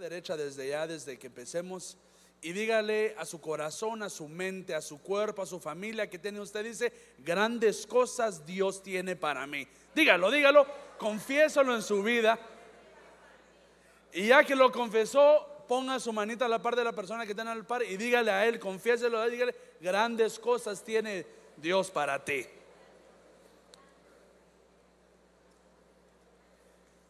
[0.00, 1.96] derecha desde ya, desde que empecemos.
[2.42, 6.18] Y dígale a su corazón, a su mente, a su cuerpo, a su familia que
[6.18, 6.64] tiene usted.
[6.64, 9.66] Dice, grandes cosas Dios tiene para mí.
[9.94, 10.66] Dígalo, dígalo,
[10.98, 12.38] confiésalo en su vida.
[14.12, 17.34] Y ya que lo confesó, ponga su manita a la par de la persona que
[17.34, 21.26] tiene al par y dígale a él, confiéselo, dígale, grandes cosas tiene
[21.56, 22.46] Dios para ti.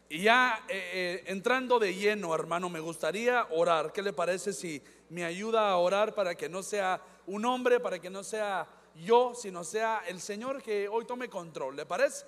[0.09, 3.93] Y ya eh, eh, entrando de lleno, hermano, me gustaría orar.
[3.93, 7.99] ¿Qué le parece si me ayuda a orar para que no sea un hombre, para
[7.99, 11.75] que no sea yo, sino sea el Señor que hoy tome control?
[11.75, 12.25] ¿Le parece?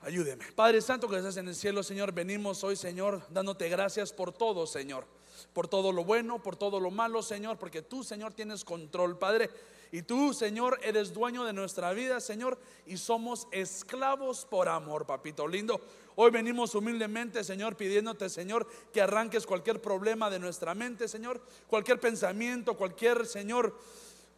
[0.00, 0.44] Ayúdeme.
[0.52, 4.66] Padre Santo que estás en el cielo, Señor, venimos hoy, Señor, dándote gracias por todo,
[4.66, 5.06] Señor.
[5.52, 9.50] Por todo lo bueno, por todo lo malo, Señor, porque tú, Señor, tienes control, Padre.
[9.94, 15.46] Y tú, Señor, eres dueño de nuestra vida, Señor, y somos esclavos por amor, papito
[15.46, 15.80] lindo.
[16.16, 22.00] Hoy venimos humildemente, Señor, pidiéndote, Señor, que arranques cualquier problema de nuestra mente, Señor, cualquier
[22.00, 23.78] pensamiento, cualquier, Señor,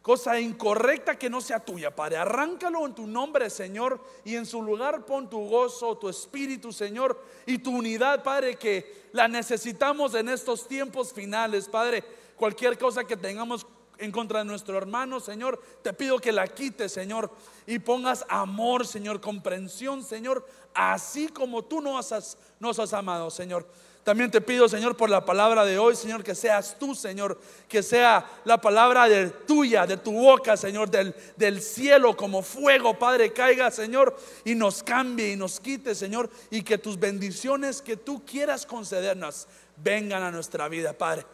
[0.03, 2.17] cosa incorrecta que no sea tuya, Padre.
[2.17, 7.19] Arráncalo en tu nombre, Señor, y en su lugar pon tu gozo, tu espíritu, Señor,
[7.47, 12.03] y tu unidad, Padre, que la necesitamos en estos tiempos finales, Padre.
[12.35, 13.65] Cualquier cosa que tengamos
[13.97, 17.31] en contra de nuestro hermano, Señor, te pido que la quites, Señor,
[17.65, 23.65] y pongas amor, Señor, comprensión, Señor, así como tú nos has, nos has amado, Señor.
[24.07, 27.83] También te pido, Señor, por la palabra de hoy, Señor, que seas tú, Señor, que
[27.83, 33.33] sea la palabra de tuya, de tu boca, Señor, del, del cielo como fuego, Padre,
[33.33, 38.23] caiga, Señor, y nos cambie y nos quite, Señor, y que tus bendiciones que tú
[38.25, 39.45] quieras concedernos
[39.75, 41.25] vengan a nuestra vida, Padre.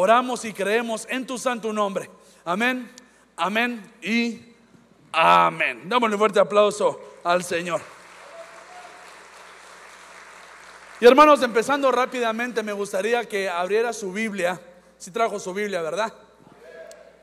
[0.00, 2.08] Oramos y creemos en tu santo nombre.
[2.44, 2.88] Amén,
[3.36, 4.54] amén y
[5.10, 5.88] amén.
[5.88, 7.80] Damos un fuerte aplauso al Señor.
[11.00, 14.60] Y hermanos, empezando rápidamente, me gustaría que abriera su Biblia,
[14.98, 16.14] si trajo su Biblia, ¿verdad?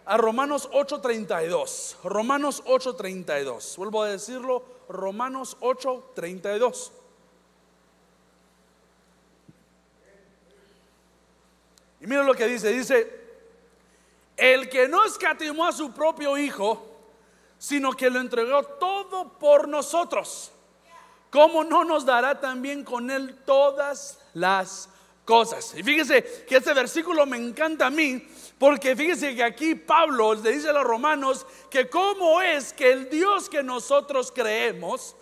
[0.06, 1.96] A Romanos 8:32.
[2.04, 3.78] Romanos 8:32.
[3.78, 6.92] Vuelvo a decirlo, Romanos 8:32.
[12.06, 13.20] Y mira lo que dice, dice,
[14.38, 16.88] el que no escatimó a su propio hijo,
[17.58, 20.54] sino que lo entregó todo por nosotros
[21.36, 24.88] ¿cómo no nos dará también con Él todas las
[25.26, 25.74] cosas?
[25.76, 28.26] Y fíjese que este versículo me encanta a mí,
[28.58, 33.10] porque fíjese que aquí Pablo le dice a los romanos que cómo es que el
[33.10, 35.14] Dios que nosotros creemos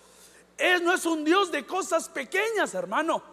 [0.56, 3.33] es, no es un Dios de cosas pequeñas, hermano.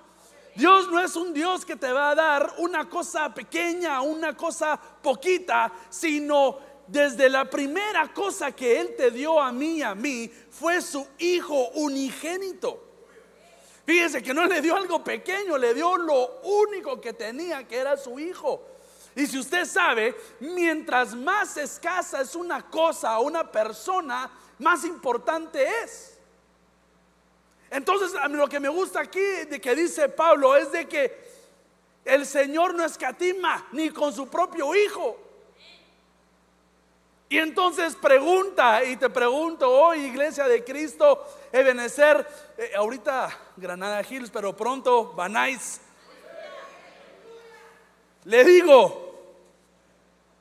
[0.55, 4.79] Dios no es un Dios que te va a dar una cosa pequeña, una cosa
[5.03, 10.83] poquita, sino desde la primera cosa que Él te dio a mí a mí fue
[10.83, 12.85] su Hijo unigénito.
[13.87, 17.97] Fíjese que no le dio algo pequeño, le dio lo único que tenía, que era
[17.97, 18.67] su Hijo.
[19.15, 25.67] Y si usted sabe, mientras más escasa es una cosa o una persona, más importante
[25.83, 26.20] es.
[27.71, 31.31] Entonces, lo que me gusta aquí de que dice Pablo es de que
[32.05, 35.17] el Señor no escatima ni con su propio Hijo.
[37.29, 42.27] Y entonces pregunta, y te pregunto hoy, Iglesia de Cristo, Ebenezer,
[42.59, 45.81] eh, ahorita Granada Hills, pero pronto Banais.
[48.25, 49.15] Le digo,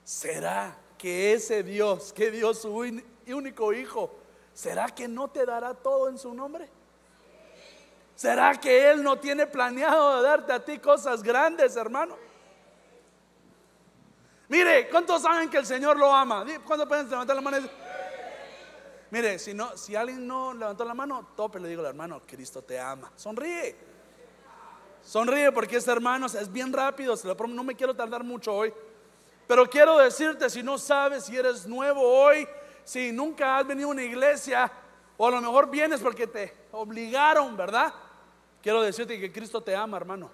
[0.04, 2.84] ¿será que ese Dios, que Dios su
[3.28, 4.12] único hijo,
[4.56, 6.79] ¿será que no te dará todo en su nombre?
[8.20, 12.18] ¿Será que Él no tiene planeado darte a ti cosas grandes, hermano?
[14.50, 16.46] Mire, ¿cuántos saben que el Señor lo ama?
[16.66, 17.60] ¿Cuántos pueden levantar la mano?
[19.10, 22.62] Mire, si, no, si alguien no levantó la mano, tope, le digo al hermano, Cristo
[22.62, 23.10] te ama.
[23.16, 23.78] Sonríe.
[25.02, 28.74] Sonríe porque este hermano es bien rápido, se lo no me quiero tardar mucho hoy.
[29.48, 32.46] Pero quiero decirte, si no sabes, si eres nuevo hoy,
[32.84, 34.70] si nunca has venido a una iglesia,
[35.16, 37.94] o a lo mejor vienes porque te obligaron, ¿verdad?
[38.62, 40.30] Quiero decirte que Cristo te ama, hermano.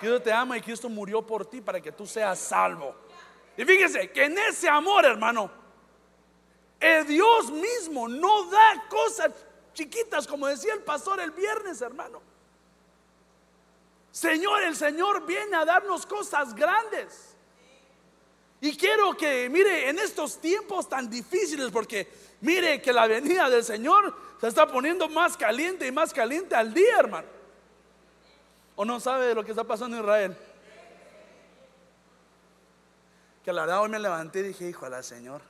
[0.00, 2.94] Cristo te ama y Cristo murió por ti para que tú seas salvo.
[3.56, 5.50] Y fíjese que en ese amor, hermano,
[6.80, 9.32] el Dios mismo no da cosas
[9.74, 12.22] chiquitas, como decía el pastor el viernes, hermano.
[14.10, 17.36] Señor, el Señor viene a darnos cosas grandes.
[18.60, 22.08] Y quiero que, mire, en estos tiempos tan difíciles, porque
[22.40, 26.72] mire que la venida del Señor se está poniendo más caliente y más caliente al
[26.72, 27.28] día, hermano.
[28.76, 30.36] ¿O no sabe de lo que está pasando en Israel?
[33.44, 35.42] Que la verdad hoy me levanté y dije, hijo la Señor,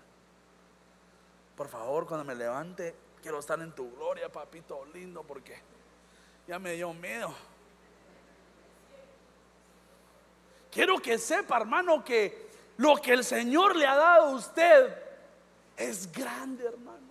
[1.57, 5.61] por favor, cuando me levante, quiero estar en tu gloria, papito lindo, porque
[6.49, 7.35] ya me dio miedo.
[10.71, 12.49] quiero que sepa, hermano, que
[12.79, 14.97] lo que el Señor le ha dado a usted
[15.77, 17.10] es grande, hermano.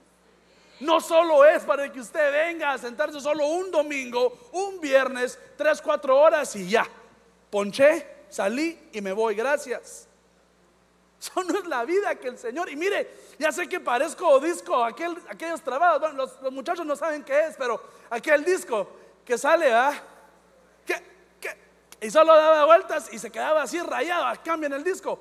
[0.79, 5.81] No solo es para que usted venga a sentarse solo un domingo, un viernes, tres,
[5.81, 6.87] cuatro horas y ya.
[7.49, 10.07] Ponché, salí y me voy, gracias.
[11.19, 12.69] Eso no es la vida que el Señor.
[12.69, 15.99] Y mire, ya sé que parezco disco, aquel, aquellos trabados.
[15.99, 18.87] Bueno, los, muchachos no saben qué es, pero aquel disco
[19.25, 20.01] que sale, ¿ah?
[22.01, 25.19] Y solo daba vueltas y se quedaba así rayado, cambian el disco.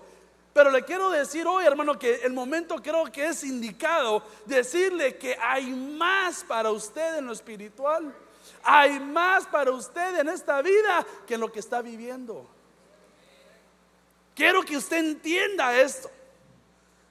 [0.53, 5.37] Pero le quiero decir hoy, hermano, que el momento creo que es indicado decirle que
[5.41, 8.15] hay más para usted en lo espiritual.
[8.63, 12.47] Hay más para usted en esta vida que en lo que está viviendo.
[14.35, 16.11] Quiero que usted entienda esto.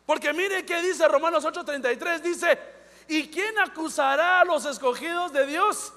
[0.06, 2.60] Porque mire que dice Romanos 8:33, dice,
[3.07, 5.94] ¿y quién acusará a los escogidos de Dios?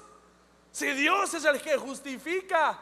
[0.71, 2.77] Si Dios es el que justifica.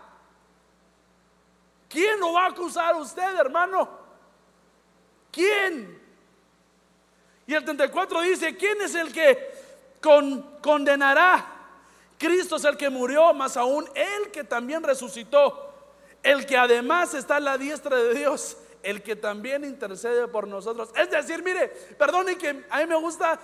[1.88, 3.99] ¿Quién lo va a acusar a usted, hermano?
[5.32, 6.00] ¿Quién?
[7.48, 9.52] Y el 34 dice, ¿quién es el que
[10.62, 11.46] condenará?
[12.18, 15.70] Cristo es el que murió, más aún el que también resucitó
[16.24, 20.90] el que además está a la diestra de Dios, el que también intercede por nosotros.
[20.96, 21.68] Es decir, mire,
[21.98, 23.40] perdone que a mí me gusta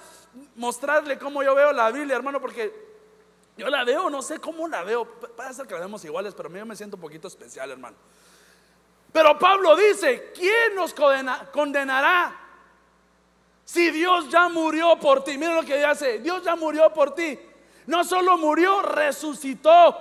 [0.55, 2.73] mostrarle cómo yo veo la Biblia, hermano, porque
[3.57, 5.05] yo la veo, no sé cómo la veo.
[5.05, 7.95] Puede ser que la vemos iguales, pero a mí me siento un poquito especial, hermano.
[9.15, 10.93] Pero Pablo dice, ¿quién nos
[11.53, 12.37] condenará?
[13.63, 17.39] Si Dios ya murió por ti, mire lo que dice, Dios ya murió por ti.
[17.85, 19.97] No solo murió, resucitó.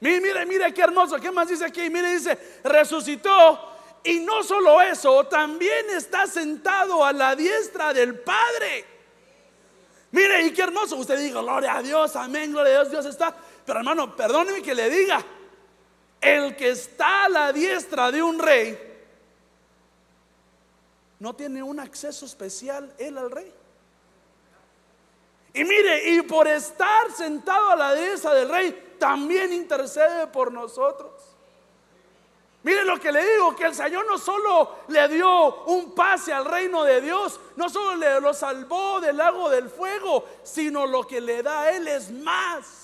[0.00, 1.16] Mire, mire, mire qué hermoso.
[1.16, 1.88] ¿Qué más dice aquí?
[1.88, 3.72] Mire, dice, resucitó.
[4.04, 8.84] Y no solo eso, también está sentado a la diestra del Padre.
[10.10, 10.96] Mire, y qué hermoso.
[10.96, 13.34] Usted diga, gloria a Dios, amén, gloria a Dios, Dios está.
[13.64, 15.24] Pero hermano, perdóneme que le diga,
[16.20, 18.78] el que está a la diestra de un rey,
[21.18, 23.52] no tiene un acceso especial él al rey.
[25.52, 31.12] Y mire, y por estar sentado a la diestra del rey, también intercede por nosotros.
[32.62, 36.44] Mire lo que le digo, que el Señor no solo le dio un pase al
[36.44, 41.22] reino de Dios, no solo le lo salvó del lago del fuego, sino lo que
[41.22, 42.79] le da a Él es más.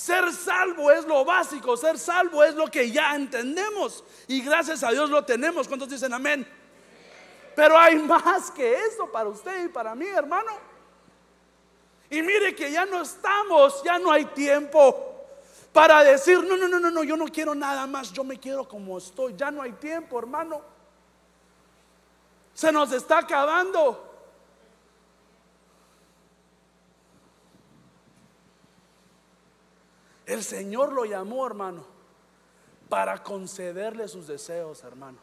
[0.00, 4.92] Ser salvo es lo básico, ser salvo es lo que ya entendemos y gracias a
[4.92, 5.68] Dios lo tenemos.
[5.68, 6.50] ¿Cuántos dicen amén?
[7.54, 10.52] Pero hay más que eso para usted y para mí, hermano.
[12.08, 15.22] Y mire que ya no estamos, ya no hay tiempo
[15.70, 18.66] para decir, no, no, no, no, no, yo no quiero nada más, yo me quiero
[18.66, 19.34] como estoy.
[19.36, 20.62] Ya no hay tiempo, hermano.
[22.54, 24.09] Se nos está acabando.
[30.30, 31.84] El Señor lo llamó, hermano,
[32.88, 35.18] para concederle sus deseos, hermano.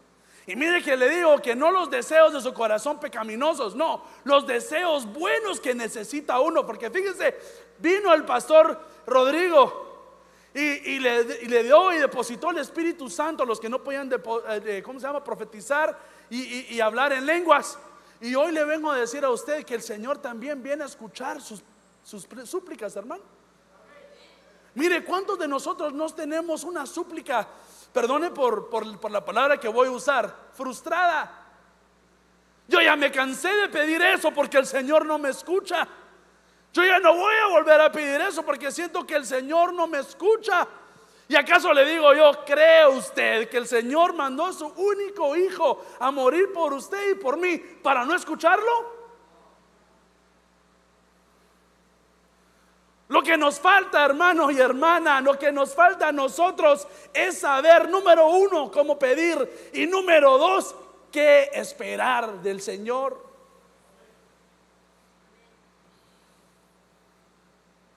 [0.45, 4.45] Y mire que le digo que no los deseos de su corazón pecaminosos, no, los
[4.45, 6.65] deseos buenos que necesita uno.
[6.65, 7.37] Porque fíjense,
[7.79, 10.09] vino el pastor Rodrigo
[10.53, 11.23] y, le,
[11.63, 15.23] dio y depositó el Espíritu Santo a los que no podían, eh, ¿cómo se llama?,
[15.23, 15.97] profetizar
[16.29, 17.79] y, hablar en lenguas.
[18.19, 21.41] Y hoy le vengo a decir a usted que el Señor también viene a escuchar
[21.41, 21.63] sus,
[22.03, 23.36] sus súplicas, hermano.
[24.77, 27.47] Mire, ¿cuántos de nosotros no tenemos una súplica
[27.97, 31.45] perdone por, por, la palabra que voy a usar, frustrada.
[32.67, 35.87] Yo ya me cansé de pedir eso porque el Señor no me escucha.
[36.73, 39.87] Yo ya no voy a volver a pedir eso porque siento que el Señor no
[39.87, 40.67] me escucha.
[41.29, 45.83] ¿Y acaso le digo yo, cree usted que el Señor mandó a su único hijo
[45.99, 48.96] a morir por usted y por mí para no escucharlo?
[53.09, 57.89] Lo que nos falta, hermano y hermana, lo que nos falta a nosotros es saber,
[57.89, 60.75] número uno, cómo pedir y número dos,
[61.11, 63.25] qué esperar del Señor.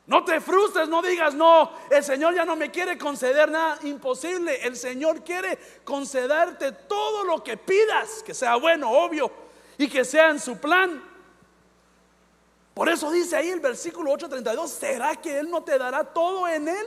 [0.06, 4.64] No te frustres, no digas, no, el Señor ya no me quiere conceder nada imposible.
[4.64, 9.30] El Señor quiere concederte todo lo que pidas, que sea bueno, obvio,
[9.78, 11.09] y que sea en su plan.
[12.80, 16.66] Por eso dice ahí el versículo 8:32, ¿será que Él no te dará todo en
[16.66, 16.86] Él?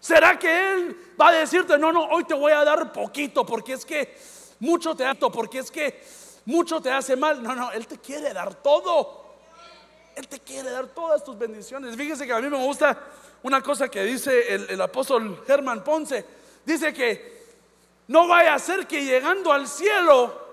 [0.00, 3.74] ¿Será que Él va a decirte, no, no, hoy te voy a dar poquito porque
[3.74, 4.16] es que
[4.60, 6.02] mucho te hace, porque es que
[6.46, 7.42] mucho te hace mal?
[7.42, 9.26] No, no, Él te quiere dar todo.
[10.16, 11.94] Él te quiere dar todas tus bendiciones.
[11.94, 12.98] Fíjese que a mí me gusta
[13.42, 16.24] una cosa que dice el, el apóstol Germán Ponce.
[16.64, 17.42] Dice que
[18.06, 20.47] no vaya a ser que llegando al cielo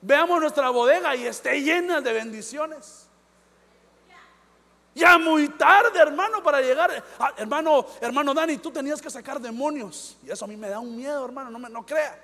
[0.00, 3.08] veamos nuestra bodega y esté llena de bendiciones.
[4.94, 7.04] Ya muy tarde, hermano, para llegar.
[7.18, 10.18] Ah, hermano, hermano Dani, tú tenías que sacar demonios.
[10.24, 12.18] Y eso a mí me da un miedo, hermano, no, me, no crea.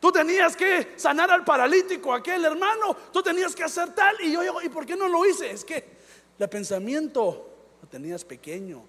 [0.00, 2.94] Tú tenías que sanar al paralítico, aquel hermano.
[3.12, 4.20] Tú tenías que hacer tal.
[4.20, 5.50] Y yo digo, ¿y por qué no lo hice?
[5.50, 5.96] Es que
[6.38, 7.48] el pensamiento
[7.80, 8.84] lo tenías pequeño.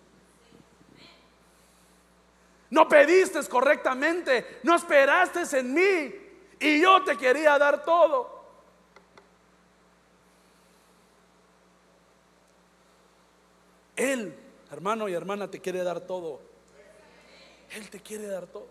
[2.69, 4.59] No pediste correctamente.
[4.63, 6.26] No esperaste en mí.
[6.59, 8.37] Y yo te quería dar todo.
[13.95, 14.35] Él,
[14.71, 16.39] hermano y hermana, te quiere dar todo.
[17.71, 18.67] Él te quiere dar todo.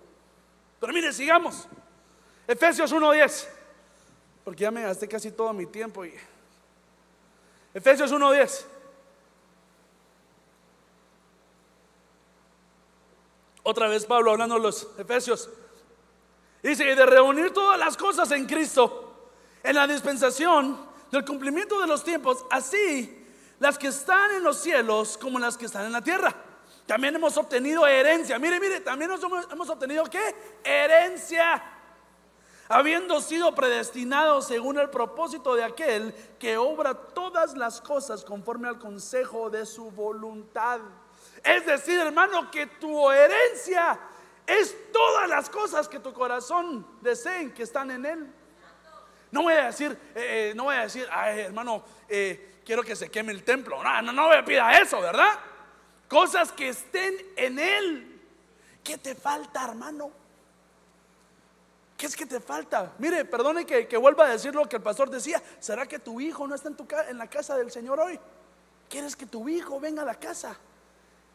[0.80, 1.68] Pero mire, sigamos.
[2.46, 3.48] Efesios 1.10.
[4.44, 6.04] Porque ya me gasté casi todo mi tiempo.
[6.04, 6.14] Y...
[7.74, 8.64] Efesios 1.10.
[13.64, 15.50] Otra vez Pablo hablando de los Efesios.
[16.66, 19.30] Dice, y de reunir todas las cosas en Cristo,
[19.62, 20.76] en la dispensación
[21.12, 23.24] del cumplimiento de los tiempos, así
[23.60, 26.34] las que están en los cielos como las que están en la tierra.
[26.84, 28.36] También hemos obtenido herencia.
[28.40, 30.34] Mire, mire, también hemos, obtenido qué?
[30.64, 31.62] Herencia.
[32.68, 38.80] Habiendo sido predestinados según el propósito de aquel que obra todas las cosas conforme al
[38.80, 40.80] consejo de su voluntad.
[41.44, 44.00] Es decir, hermano, que tu herencia
[44.46, 48.32] es todas las cosas que tu corazón deseen que están en él.
[49.30, 52.94] No voy a decir, eh, eh, no voy a decir, ay, hermano, eh, quiero que
[52.94, 53.82] se queme el templo.
[53.82, 55.38] No, no, no me pida eso, ¿verdad?
[56.08, 58.22] Cosas que estén en Él.
[58.82, 60.10] ¿Qué te falta, hermano?
[61.96, 62.94] ¿Qué es que te falta?
[62.98, 65.42] Mire, perdone que, vuelva a decir lo que el pastor decía.
[65.58, 68.20] ¿Será que tu hijo no está en, tu, en la casa del Señor hoy?
[68.88, 70.56] ¿Quieres que tu hijo venga a la casa?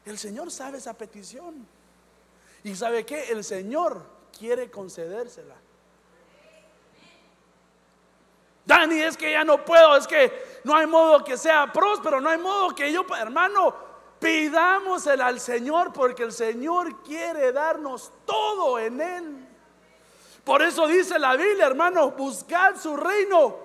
[0.05, 1.67] El Señor sabe esa petición.
[2.63, 4.03] ¿Y sabe que El Señor
[4.37, 5.55] quiere concedérsela.
[8.65, 12.29] Dani, es que ya no puedo, es que no hay modo que sea próspero, no
[12.29, 13.75] hay modo que yo, hermano,
[14.19, 19.47] pidámosela al Señor porque el Señor quiere darnos todo en Él.
[20.43, 23.57] Por eso dice la Biblia, hermano, buscad su reino.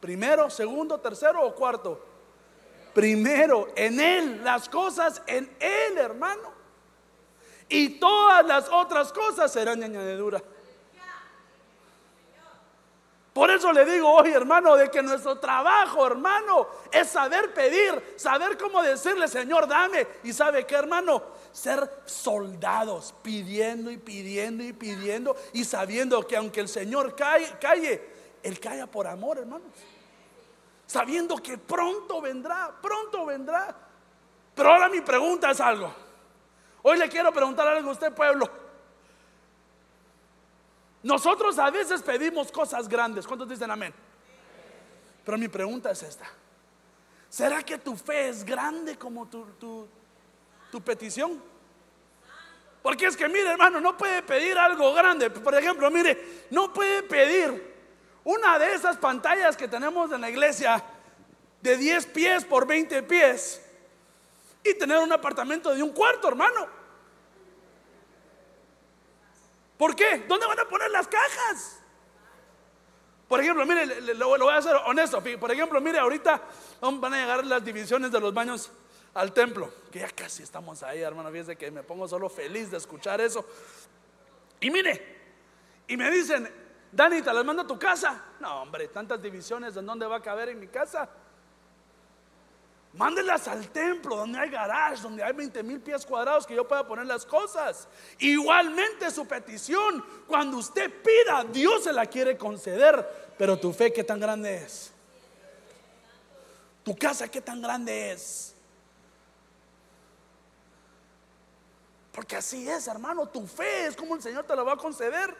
[0.00, 2.04] Primero, segundo, tercero o cuarto.
[2.92, 6.51] Primero, en Él, las cosas en Él, hermano.
[7.68, 10.42] Y todas las otras cosas serán añadiduras.
[13.32, 18.58] Por eso le digo hoy, hermano, de que nuestro trabajo, hermano, es saber pedir, saber
[18.58, 20.06] cómo decirle, Señor, dame.
[20.22, 26.60] Y sabe qué, hermano, ser soldados, pidiendo y pidiendo y pidiendo y sabiendo que aunque
[26.60, 28.02] el Señor calle, calle
[28.42, 29.68] Él calla por amor, hermanos.
[30.86, 33.74] Sabiendo que pronto vendrá, pronto vendrá.
[34.54, 35.90] Pero ahora mi pregunta es algo.
[36.82, 38.50] Hoy le quiero preguntar algo a usted, pueblo.
[41.02, 43.26] Nosotros a veces pedimos cosas grandes.
[43.26, 43.92] ¿Cuántos dicen amén?
[45.24, 46.26] Pero mi pregunta es esta.
[47.28, 49.46] ¿Será que tu fe es grande como tu,
[50.70, 51.42] tu, petición?
[52.82, 55.30] Porque es que, mire, hermano, no puede pedir algo grande.
[55.30, 57.72] Por ejemplo, mire, no puede pedir
[58.24, 60.84] una de esas pantallas que tenemos en la iglesia
[61.60, 63.61] de 10 pies por 20 pies
[64.64, 66.68] y tener un apartamento de un cuarto, hermano.
[69.76, 70.24] ¿Por qué?
[70.28, 71.80] ¿Dónde van a poner las cajas?
[73.26, 75.22] Por ejemplo, mire, lo, voy a hacer honesto.
[75.40, 76.40] Por ejemplo, mire, ahorita
[76.80, 78.70] van a llegar las divisiones de los baños
[79.14, 79.72] al templo.
[79.90, 81.30] Que ya casi estamos ahí, hermano.
[81.30, 83.44] Fíjense que me pongo solo feliz de escuchar eso.
[84.60, 85.22] Y mire,
[85.88, 86.48] y me dicen,
[86.92, 88.22] Dani, ¿te las mando a tu casa?
[88.38, 91.08] No, hombre, tantas divisiones, ¿en dónde va a caber en mi casa?
[92.94, 96.86] Mándelas al templo donde hay garage, donde hay 20 mil pies cuadrados que yo pueda
[96.86, 97.88] poner las cosas.
[98.18, 103.34] Igualmente su petición, cuando usted pida, Dios se la quiere conceder.
[103.38, 104.92] Pero tu fe, ¿qué tan grande es?
[106.84, 108.54] Tu casa, ¿qué tan grande es?
[112.12, 115.34] Porque así es, hermano, tu fe es como el Señor te la va a conceder.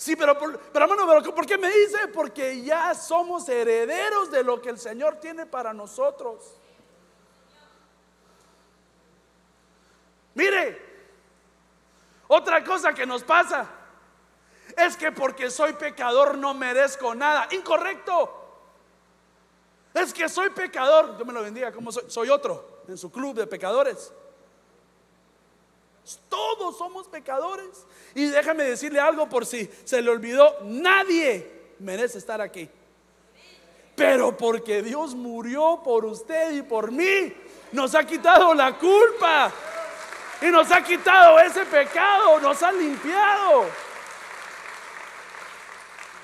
[0.00, 2.08] Sí, pero, pero hermano, pero ¿por qué me dice?
[2.08, 6.54] Porque ya somos herederos de lo que el Señor tiene para nosotros.
[10.32, 10.80] Mire,
[12.28, 13.68] otra cosa que nos pasa
[14.74, 17.46] es que porque soy pecador no merezco nada.
[17.50, 18.38] Incorrecto.
[19.92, 21.18] Es que soy pecador.
[21.18, 24.10] Yo me lo bendiga, como soy, soy otro en su club de pecadores.
[26.30, 27.84] Todos somos pecadores.
[28.14, 31.46] Y déjame decirle algo por si se le olvidó, nadie
[31.78, 32.68] merece estar aquí.
[33.94, 37.32] Pero porque Dios murió por usted y por mí,
[37.72, 39.52] nos ha quitado la culpa.
[40.42, 43.66] Y nos ha quitado ese pecado, nos ha limpiado.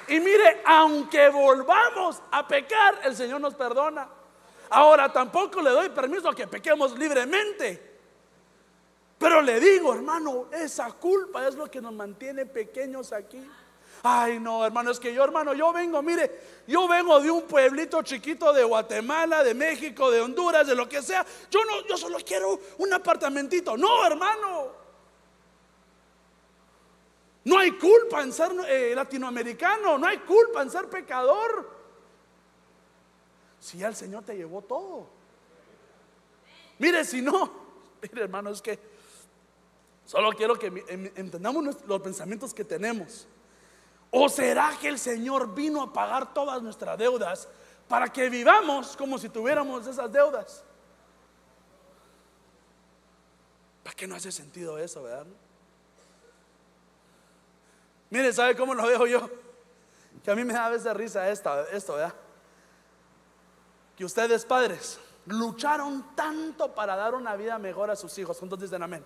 [0.08, 4.08] Y mire, aunque volvamos a pecar, el Señor nos perdona.
[4.70, 7.85] Ahora tampoco le doy permiso a que pequemos libremente.
[9.18, 13.42] Pero le digo, hermano, esa culpa es lo que nos mantiene pequeños aquí.
[14.02, 18.02] Ay, no, hermano, es que yo, hermano, yo vengo, mire, yo vengo de un pueblito
[18.02, 21.24] chiquito de Guatemala, de México, de Honduras, de lo que sea.
[21.50, 23.76] Yo no, yo solo quiero un apartamentito.
[23.76, 24.86] No, hermano.
[27.44, 31.70] No hay culpa en ser eh, latinoamericano, no hay culpa en ser pecador.
[33.60, 35.08] Si ya el Señor te llevó todo.
[36.78, 37.50] Mire, si no,
[38.02, 38.95] mire hermano, es que
[40.06, 40.66] solo quiero que
[41.16, 43.26] entendamos los pensamientos que tenemos.
[44.10, 47.48] ¿O será que el Señor vino a pagar todas nuestras deudas
[47.88, 50.64] para que vivamos como si tuviéramos esas deudas?
[53.82, 55.26] ¿Para qué no hace sentido eso, verdad?
[58.10, 59.30] Mire, ¿sabe cómo lo veo yo?
[60.24, 62.14] Que a mí me da a veces risa esto, esto, ¿verdad?
[63.96, 68.38] Que ustedes padres lucharon tanto para dar una vida mejor a sus hijos.
[68.38, 69.04] ¿Cuántos dicen amén?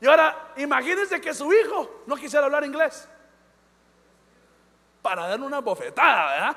[0.00, 3.08] Y ahora, imagínense que su hijo no quisiera hablar inglés.
[5.02, 6.56] Para darle una bofetada, ¿verdad?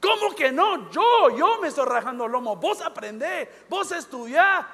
[0.00, 0.90] ¿Cómo que no?
[0.90, 2.56] Yo, yo me estoy rajando el lomo.
[2.56, 4.66] Vos aprendés, vos estudiá.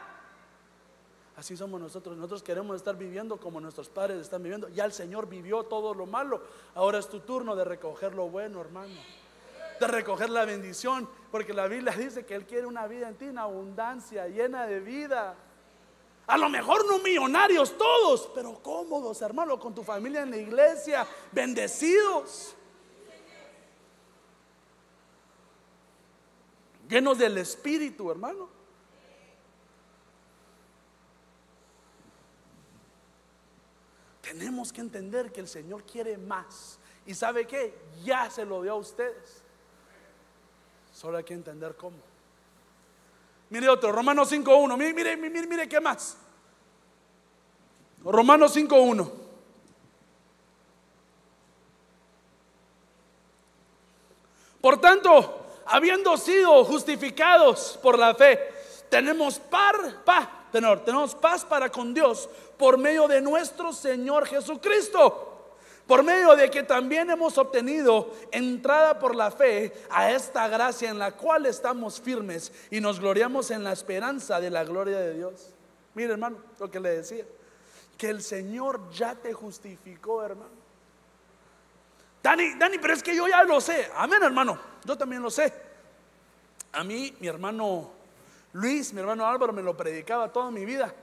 [1.37, 2.17] Así somos nosotros.
[2.17, 4.69] Nosotros queremos estar viviendo como nuestros padres están viviendo.
[4.71, 6.43] Ya el Señor vivió todo lo malo.
[6.75, 8.95] Ahora es tu turno de recoger lo bueno, hermano.
[9.79, 11.09] De recoger la bendición.
[11.31, 14.81] Porque la Biblia dice que Él quiere una vida en ti, una abundancia llena de
[14.81, 15.37] vida.
[16.29, 21.07] A lo mejor no millonarios todos, pero cómodos, hermano, con tu familia en la iglesia,
[21.33, 22.55] bendecidos.
[26.87, 28.51] Llenos del Espíritu, hermano.
[34.21, 36.79] Tenemos que entender que el Señor quiere más.
[37.07, 37.75] ¿Y sabe qué?
[38.05, 39.43] Ya se lo dio a ustedes.
[40.93, 41.97] Solo hay que entender cómo.
[43.51, 44.77] Mire otro, Romanos 5.1.
[44.77, 46.17] Mire, mire, mire, mire, ¿qué más?
[48.05, 49.11] Romanos 5.1.
[54.61, 58.39] Por tanto, habiendo sido justificados por la fe,
[58.91, 65.38] tenemos par, pa, tenemos paz para con Dios por medio de nuestro Señor Jesucristo.
[65.89, 70.99] Por medio de que también hemos obtenido entrada por la fe a esta gracia en
[70.99, 75.55] la cual estamos firmes y nos gloriamos en la esperanza de la gloria de Dios.
[75.95, 77.25] Mire hermano, lo que le decía,
[77.97, 80.51] que el Señor ya te justificó hermano.
[82.23, 83.91] Dani, Dani, pero es que yo ya lo sé.
[83.97, 85.51] Amén hermano, yo también lo sé.
[86.73, 87.91] A mí, mi hermano
[88.53, 90.95] Luis, mi hermano Álvaro me lo predicaba toda mi vida.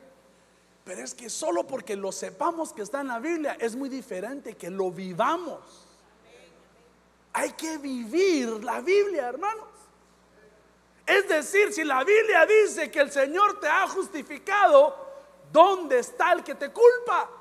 [0.86, 4.56] Pero es que solo porque lo sepamos que está en la Biblia es muy diferente
[4.56, 5.88] que lo vivamos.
[7.34, 9.68] Hay que vivir la Biblia, hermanos.
[11.06, 14.96] Es decir, si la Biblia dice que el Señor te ha justificado,
[15.52, 17.32] ¿dónde está el que te culpa?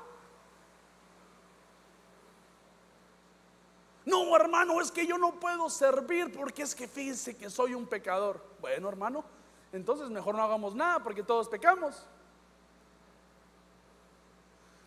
[4.05, 7.85] No, hermano, es que yo no puedo servir porque es que fíjense que soy un
[7.85, 8.43] pecador.
[8.59, 9.23] Bueno, hermano,
[9.71, 12.07] entonces mejor no hagamos nada porque todos pecamos.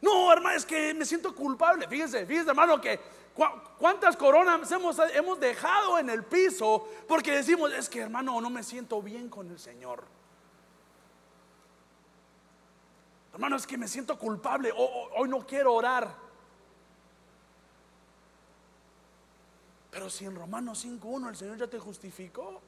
[0.01, 1.89] No, hermano, es que me siento culpable.
[1.89, 3.01] Fíjense, fíjense, hermano, que
[3.79, 8.63] cuántas coronas hemos, hemos dejado en el piso porque decimos, es que hermano, no me
[8.63, 10.05] siento bien con el Señor.
[13.33, 14.73] Hermano, es que me siento culpable.
[14.75, 16.29] hoy no quiero orar.
[19.91, 22.61] Pero si en Romanos 5.1 el Señor ya te justificó.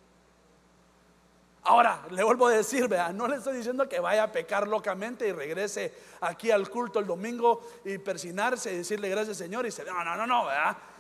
[1.63, 5.29] Ahora, le vuelvo a decir, vea, no le estoy diciendo que vaya a pecar locamente
[5.29, 9.85] y regrese aquí al culto el domingo y persinarse y decirle gracias Señor y se,
[9.85, 10.47] no, no, no, no.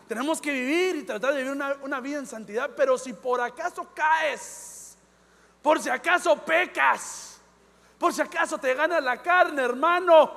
[0.06, 3.40] Tenemos que vivir y tratar de vivir una, una vida en santidad, pero si por
[3.40, 4.96] acaso caes,
[5.62, 7.40] por si acaso pecas,
[7.98, 10.30] por si acaso te gana la carne, hermano,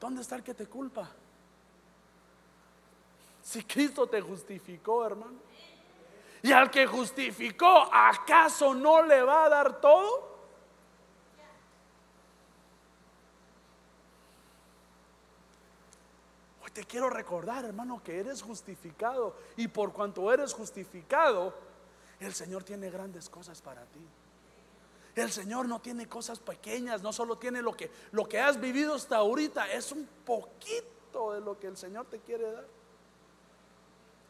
[0.00, 1.08] ¿dónde está el que te culpa?
[3.42, 5.51] Si Cristo te justificó, hermano.
[6.42, 10.32] Y al que justificó, ¿acaso no le va a dar todo?
[16.64, 19.36] Hoy te quiero recordar, hermano, que eres justificado.
[19.56, 21.54] Y por cuanto eres justificado,
[22.18, 24.04] el Señor tiene grandes cosas para ti.
[25.14, 28.94] El Señor no tiene cosas pequeñas, no solo tiene lo que, lo que has vivido
[28.94, 32.81] hasta ahorita, es un poquito de lo que el Señor te quiere dar.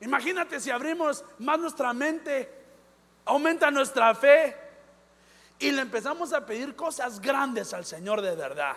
[0.02, 2.50] Imagínate si abrimos más nuestra mente,
[3.24, 4.56] aumenta nuestra fe
[5.60, 8.76] y le empezamos a pedir cosas grandes al Señor de verdad.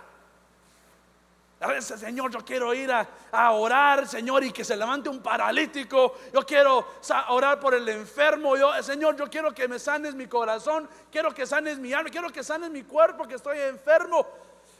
[1.61, 6.15] A veces, Señor, yo quiero ir a, orar, Señor, y que se levante un paralítico.
[6.31, 6.85] Yo quiero
[7.29, 8.55] orar por el enfermo.
[8.55, 10.87] Yo, Señor, yo quiero que me sanes mi corazón.
[11.11, 12.11] Quiero que sanes mi alma.
[12.11, 14.27] Quiero que sanes mi cuerpo, que estoy enfermo.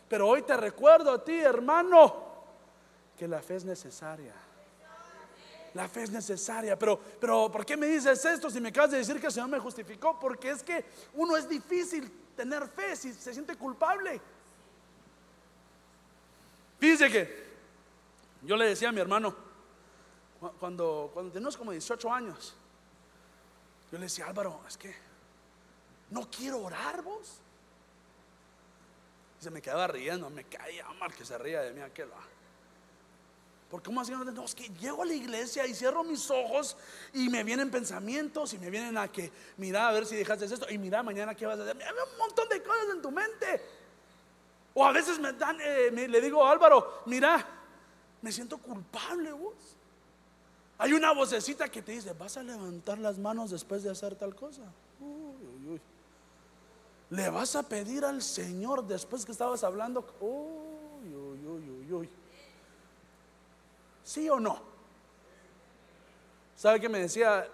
[0.07, 2.23] Pero hoy te recuerdo a ti, hermano,
[3.17, 4.44] que la fe es necesaria.
[5.75, 6.79] La fe es necesaria.
[6.79, 9.49] Pero, pero, ¿por qué me dices esto si me acabas de decir que el Señor
[9.49, 10.17] me justificó?
[10.17, 14.21] Porque es que uno es difícil tener fe si se siente culpable.
[16.79, 17.45] Fíjense que
[18.43, 19.35] yo le decía a mi hermano,
[20.59, 22.55] cuando, cuando tenemos como 18 años,
[23.91, 24.95] yo le decía, Álvaro, es que
[26.09, 27.39] no quiero orar vos.
[29.39, 32.09] se me quedaba riendo, me caía mal que se ría de mí aquel.
[33.69, 34.11] Porque como así?
[34.11, 36.77] No, es que llego a la iglesia y cierro mis ojos
[37.13, 40.67] y me vienen pensamientos y me vienen a que, mira a ver si dejaste esto
[40.69, 41.81] y mira mañana qué vas a hacer.
[41.81, 43.61] Hay un montón de cosas en tu mente.
[44.73, 47.45] O a veces me dan, eh, le digo Álvaro, mira,
[48.21, 49.53] me siento culpable vos.
[50.77, 54.35] Hay una vocecita que te dice, vas a levantar las manos después de hacer tal
[54.35, 54.61] cosa.
[57.09, 60.05] Le vas a pedir al Señor después que estabas hablando.
[64.05, 64.61] ¿Sí o no?
[66.55, 67.49] ¿Sabe qué me decía?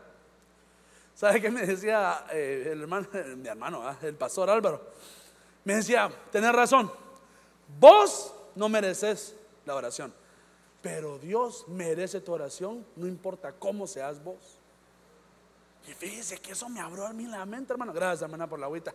[1.16, 4.82] ¿Sabe qué me decía eh, el hermano, mi hermano, el pastor Álvaro?
[5.64, 6.92] Me decía, tenés razón.
[7.80, 9.34] Vos no mereces
[9.66, 10.14] la oración,
[10.82, 14.60] pero Dios merece tu oración, no importa cómo seas vos.
[15.88, 17.94] Y fíjese que eso me abrió a mí la mente, hermano.
[17.94, 18.94] Gracias, hermana, por la agüita.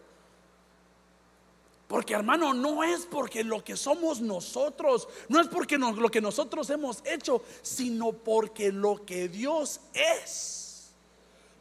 [1.86, 6.68] Porque hermano, no es porque lo que somos nosotros, no es porque lo que nosotros
[6.70, 10.92] hemos hecho, sino porque lo que Dios es.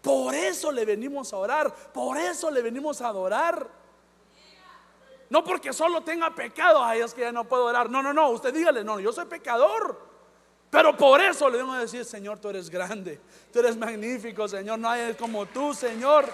[0.02, 3.70] Por eso le venimos a orar, por eso le venimos a adorar.
[5.30, 7.90] No porque solo tenga pecado, ay, es que ya no puedo orar.
[7.90, 10.00] No, no, no, usted dígale, no, yo soy pecador.
[10.70, 13.20] Pero por eso le debo decir, Señor, tú eres grande,
[13.54, 16.26] tú eres magnífico, Señor, no hay como tú, Señor.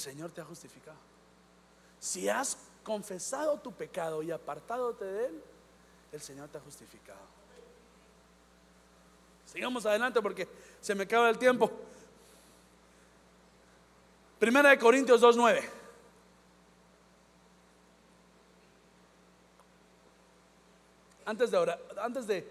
[0.00, 0.96] El Señor te ha justificado.
[1.98, 5.42] Si has confesado tu pecado y apartado de Él,
[6.10, 7.20] el Señor te ha justificado.
[9.44, 10.48] Sigamos adelante porque
[10.80, 11.70] se me acaba el tiempo.
[14.38, 15.68] Primera de Corintios 2.9.
[21.26, 22.48] Antes de ahora, antes de,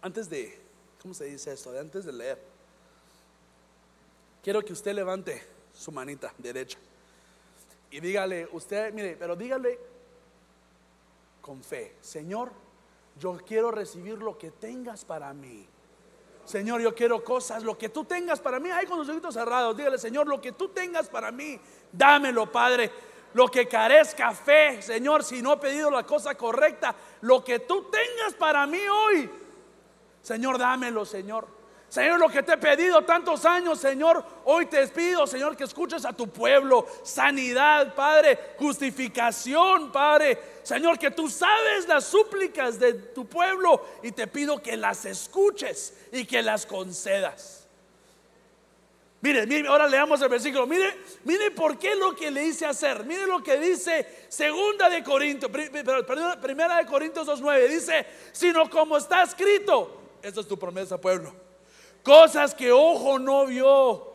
[0.00, 0.58] antes de,
[1.02, 1.78] ¿cómo se dice esto?
[1.78, 2.42] Antes de leer,
[4.42, 6.78] quiero que usted levante su manita derecha
[7.90, 9.78] y dígale, usted, mire, pero dígale
[11.40, 12.50] con fe, Señor,
[13.18, 15.66] yo quiero recibir lo que tengas para mí.
[16.44, 18.70] Señor, yo quiero cosas, lo que tú tengas para mí.
[18.70, 21.58] Ahí con los ojitos cerrados, dígale, Señor, lo que tú tengas para mí,
[21.90, 22.90] dámelo, Padre.
[23.34, 27.90] Lo que carezca fe, Señor, si no he pedido la cosa correcta, lo que tú
[27.90, 29.30] tengas para mí hoy,
[30.22, 31.55] Señor, dámelo, Señor.
[31.96, 36.04] Señor, lo que te he pedido tantos años, Señor, hoy te pido, Señor, que escuches
[36.04, 36.86] a tu pueblo.
[37.02, 40.38] Sanidad, Padre, justificación, Padre.
[40.62, 45.96] Señor, que tú sabes las súplicas de tu pueblo y te pido que las escuches
[46.12, 47.66] y que las concedas.
[49.22, 50.66] Mire, mire, ahora leamos el versículo.
[50.66, 53.04] Mire, mire por qué lo que le hice hacer.
[53.06, 57.68] Mire lo que dice Segunda de Corintios, Primera de Corintios 2.9.
[57.68, 60.18] Dice, sino como está escrito.
[60.22, 61.45] Esta es tu promesa, pueblo
[62.06, 64.12] Cosas que ojo no vio,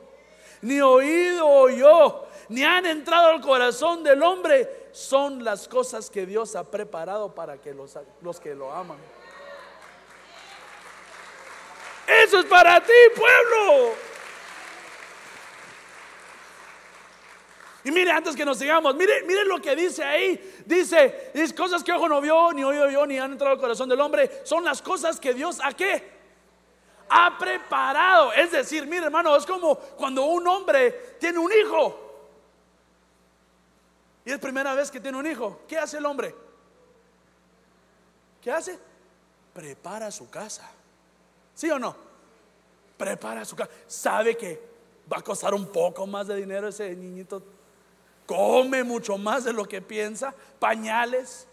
[0.62, 6.56] ni oído oyó, ni han entrado al corazón del hombre, son las cosas que Dios
[6.56, 8.98] ha preparado para que los, los que lo aman.
[12.08, 13.94] Eso es para ti, pueblo.
[17.84, 20.64] Y mire, antes que nos sigamos, mire, mire lo que dice ahí.
[20.66, 23.90] Dice, es cosas que ojo no vio, ni oído oyó, ni han entrado al corazón
[23.90, 24.32] del hombre.
[24.46, 26.21] Son las cosas que Dios, ¿a qué?
[27.12, 28.32] Ha preparado.
[28.32, 32.08] Es decir, mire hermano, es como cuando un hombre tiene un hijo.
[34.24, 35.60] Y es primera vez que tiene un hijo.
[35.68, 36.34] ¿Qué hace el hombre?
[38.42, 38.80] ¿Qué hace?
[39.54, 40.72] Prepara su casa.
[41.54, 41.96] ¿Sí o no?
[42.98, 43.72] Prepara su casa.
[43.88, 44.62] Sabe que
[45.12, 47.44] va a costar un poco más de dinero ese niñito.
[48.26, 50.34] Come mucho más de lo que piensa.
[50.60, 51.46] Pañales,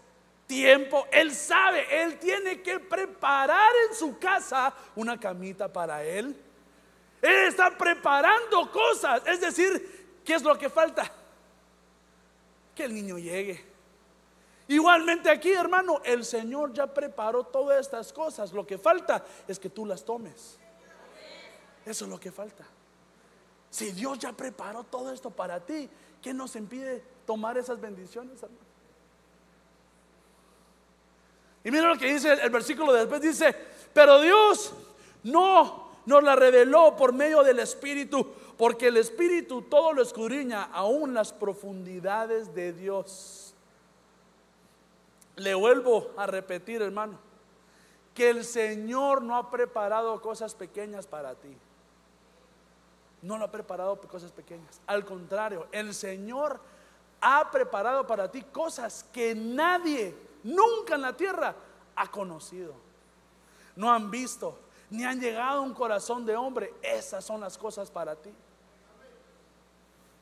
[0.49, 1.05] tiempo.
[1.11, 6.35] Él sabe, él tiene que preparar en su casa una camita para él.
[7.21, 9.21] Él está preparando cosas.
[9.27, 11.09] Es decir, ¿qué es lo que falta?
[12.73, 13.63] Que el niño llegue.
[14.67, 18.51] Igualmente aquí, hermano, el Señor ya preparó todas estas cosas.
[18.51, 20.57] Lo que falta es que tú las tomes.
[21.85, 22.65] Eso es lo que falta.
[23.69, 25.87] Si Dios ya preparó todo esto para ti,
[26.23, 28.68] ¿qué nos impide tomar esas bendiciones, hermano?
[31.63, 33.53] Y mira lo que dice el, versículo después, dice,
[33.93, 34.73] pero Dios
[35.23, 38.25] no nos la reveló por medio del Espíritu,
[38.57, 43.53] porque el Espíritu todo lo escudriña, aún las profundidades de Dios.
[45.35, 47.17] Le vuelvo a repetir, hermano,
[48.13, 51.55] que el Señor no ha preparado cosas pequeñas para ti.
[53.21, 54.81] No lo ha preparado cosas pequeñas.
[54.87, 56.59] Al contrario, el Señor
[57.21, 61.55] ha preparado para ti cosas que nadie nunca en la tierra
[61.95, 62.73] ha conocido.
[63.75, 66.73] No han visto, ni han llegado a un corazón de hombre.
[66.81, 68.31] Esas son las cosas para ti.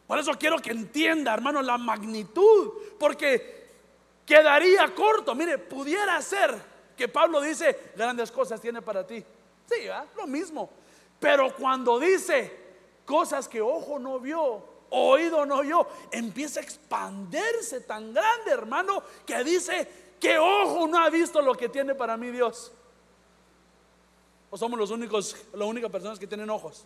[0.07, 3.67] Por eso quiero que entienda, hermano, la magnitud, porque
[4.25, 5.35] quedaría corto.
[5.35, 6.55] Mire, pudiera ser
[6.95, 9.23] que Pablo dice, grandes cosas tiene para ti.
[9.69, 10.69] Sí, lo mismo.
[11.19, 12.65] Pero cuando dice
[13.05, 19.43] cosas que ojo no vio, oído no oyó, empieza a expandirse tan grande, hermano, que
[19.43, 22.71] dice que ojo no ha visto lo que tiene para mí Dios.
[24.49, 26.85] O somos los únicos, las únicas personas que tienen ojos.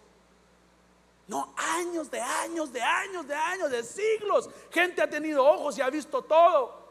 [1.28, 4.50] No, años de años, de años, de años, de siglos.
[4.72, 6.82] Gente ha tenido ojos y ha visto todo.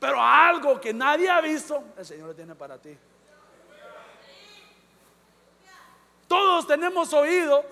[0.00, 2.96] Pero algo que nadie ha visto, el Señor lo tiene para ti.
[6.26, 7.64] Todos tenemos oídos,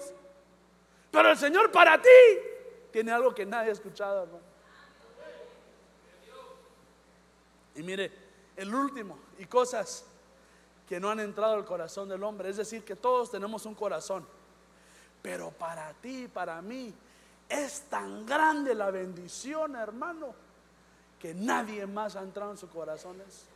[1.11, 2.09] pero el Señor para ti
[2.93, 4.54] tiene algo que nadie ha escuchado, hermano.
[7.75, 8.13] Y mire,
[8.57, 10.05] el último, y cosas
[10.89, 14.27] que no han entrado al corazón del hombre, es decir, que todos tenemos un corazón.
[15.23, 16.93] Pero para ti, para mí,
[17.49, 20.35] es tan grande la bendición, hermano,
[21.19, 23.47] que nadie más ha entrado en sus corazones.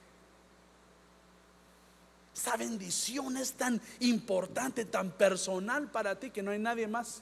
[2.35, 7.21] Esa bendición es tan importante, tan personal para ti que no hay nadie más.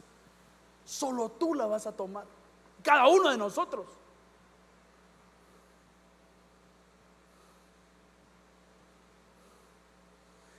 [0.84, 2.24] Solo tú la vas a tomar.
[2.82, 3.86] Cada uno de nosotros.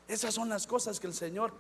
[0.08, 1.52] Esas son las cosas que el Señor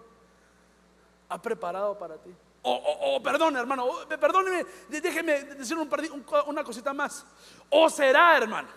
[1.29, 2.33] ha preparado para ti.
[2.63, 7.25] O, perdón, hermano, perdóneme, déjeme decir una cosita más.
[7.69, 8.67] O será, hermano,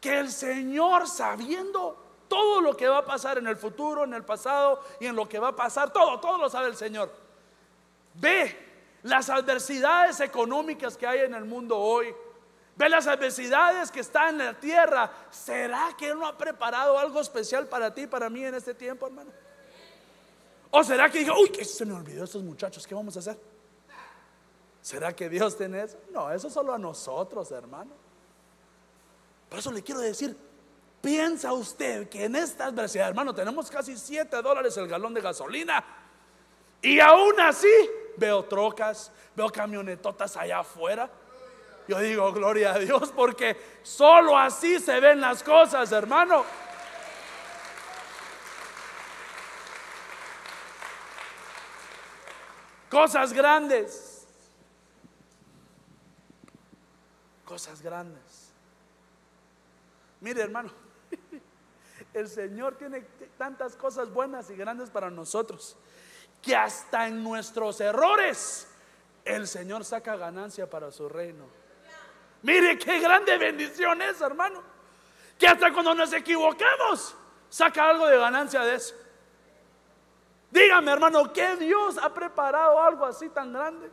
[0.00, 4.24] que el Señor, sabiendo todo lo que va a pasar en el futuro, en el
[4.24, 7.12] pasado y en lo que va a pasar, todo, todo lo sabe el Señor.
[8.14, 8.68] Ve
[9.02, 12.14] las adversidades económicas que hay en el mundo hoy.
[12.78, 15.10] Ve las adversidades que están en la tierra.
[15.30, 19.08] ¿Será que Él no ha preparado algo especial para ti, para mí en este tiempo,
[19.08, 19.32] hermano?
[20.70, 23.36] ¿O será que diga, uy, que se me olvidó estos muchachos, ¿qué vamos a hacer?
[24.80, 25.98] ¿Será que Dios tiene eso?
[26.12, 27.90] No, eso solo a nosotros, hermano.
[29.48, 30.36] Por eso le quiero decir,
[31.00, 35.84] piensa usted que en esta adversidad, hermano, tenemos casi 7 dólares el galón de gasolina.
[36.80, 41.10] Y aún así, veo trocas, veo camionetotas allá afuera.
[41.88, 46.44] Yo digo, gloria a Dios, porque solo así se ven las cosas, hermano.
[52.90, 54.26] Cosas grandes.
[57.46, 58.50] Cosas grandes.
[60.20, 60.70] Mire, hermano,
[62.12, 63.00] el Señor tiene
[63.38, 65.74] tantas cosas buenas y grandes para nosotros
[66.42, 68.68] que hasta en nuestros errores
[69.24, 71.67] el Señor saca ganancia para su reino.
[72.42, 74.62] Mire qué grande bendición es, hermano.
[75.38, 77.14] Que hasta cuando nos equivocamos,
[77.48, 78.94] saca algo de ganancia de eso.
[80.50, 83.90] Dígame, hermano, ¿qué Dios ha preparado algo así tan grande?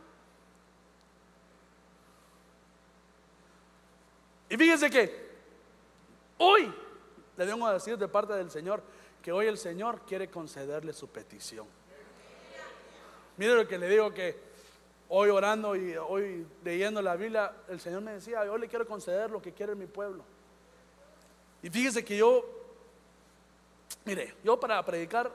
[4.48, 5.26] Y fíjense que
[6.38, 6.72] hoy
[7.36, 8.82] le vengo a decir de parte del Señor
[9.22, 11.66] que hoy el Señor quiere concederle su petición.
[13.36, 14.40] Mire lo que le digo que
[15.08, 19.30] hoy orando y hoy leyendo la Biblia, el Señor me decía, yo le quiero conceder
[19.30, 20.24] lo que quiere mi pueblo.
[21.62, 22.44] Y fíjese que yo,
[24.04, 25.30] mire, yo para predicar,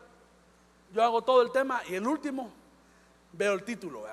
[0.94, 2.52] yo hago todo el tema y el último
[3.34, 4.06] veo el título,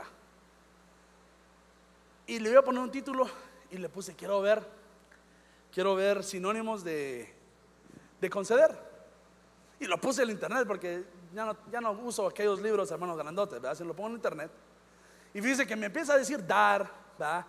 [2.26, 3.28] Y le voy a poner un título
[3.70, 4.62] y le puse, quiero ver,
[5.72, 7.32] quiero ver sinónimos de,
[8.20, 8.76] de conceder.
[9.80, 13.60] Y lo puse en internet porque ya no, ya no uso aquellos libros, hermanos grandotes,
[13.60, 13.76] ¿verdad?
[13.76, 14.50] Se lo pongo en internet.
[15.38, 17.46] Y fíjese que me empieza a decir dar, ¿verdad?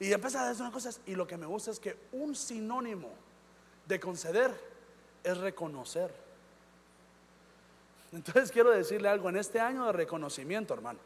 [0.00, 1.00] Y empieza a decir unas cosas.
[1.06, 3.08] Y lo que me gusta es que un sinónimo
[3.86, 4.52] de conceder
[5.22, 6.12] es reconocer.
[8.10, 10.98] Entonces quiero decirle algo, en este año de reconocimiento, hermano,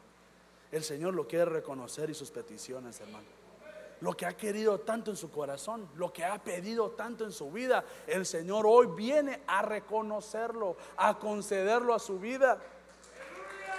[0.72, 3.26] el Señor lo quiere reconocer y sus peticiones, hermano.
[4.00, 7.52] lo que ha querido tanto en su corazón, lo que ha pedido tanto en su
[7.52, 12.58] vida, el Señor hoy viene a reconocerlo, a concederlo a su vida.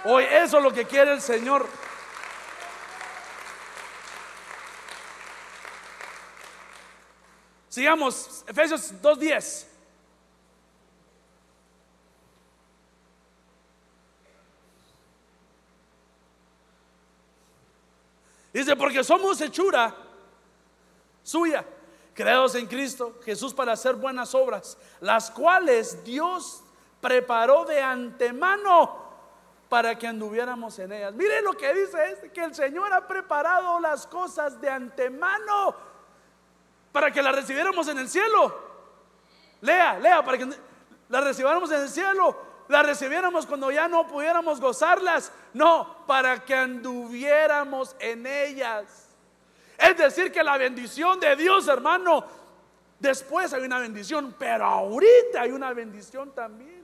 [0.04, 1.66] Hoy eso es lo que quiere el Señor.
[7.76, 9.66] Sigamos, Efesios 2.10.
[18.54, 19.94] Dice, porque somos hechura
[21.22, 21.66] suya,
[22.14, 26.62] creados en Cristo Jesús para hacer buenas obras, las cuales Dios
[27.02, 29.04] preparó de antemano
[29.68, 31.12] para que anduviéramos en ellas.
[31.12, 35.94] Mire lo que dice este, que el Señor ha preparado las cosas de antemano
[36.96, 38.58] para que las recibiéramos en el cielo.
[39.60, 40.48] Lea, lea, para que
[41.10, 42.34] las recibiéramos en el cielo
[42.68, 45.30] las recibiéramos cuando ya no pudiéramos gozarlas.
[45.52, 49.10] No, para que anduviéramos en ellas.
[49.76, 52.24] Es decir, que la bendición de Dios, hermano,
[52.98, 56.82] después hay una bendición, pero ahorita hay una bendición también.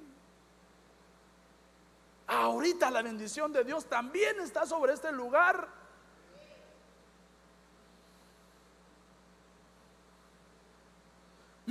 [2.26, 5.80] Ahorita la bendición de Dios también está sobre este lugar.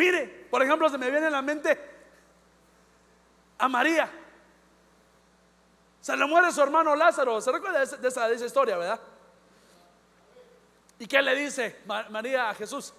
[0.02, 1.80] Mire, por ejemplo, se me viene a la mente
[3.60, 4.12] a María.
[6.02, 7.40] Se le muere su hermano Lázaro.
[7.40, 9.00] ¿Se recuerda de esa, esa historia, verdad?
[10.98, 12.92] ¿Y qué le dice María a Jesús?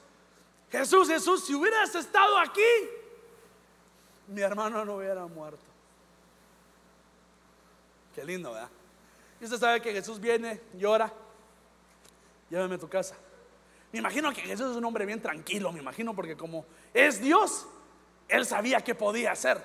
[0.70, 2.70] Jesús, Jesús, si hubieras estado aquí,
[4.28, 5.64] mi hermano no hubiera muerto.
[8.14, 8.70] Qué lindo, ¿verdad?
[9.40, 11.12] Y usted sabe que Jesús viene, llora,
[12.48, 13.16] llévame a tu casa.
[13.92, 17.66] Me imagino que Jesús es un hombre bien tranquilo, me imagino, porque como es Dios,
[18.28, 19.62] él sabía que podía hacer.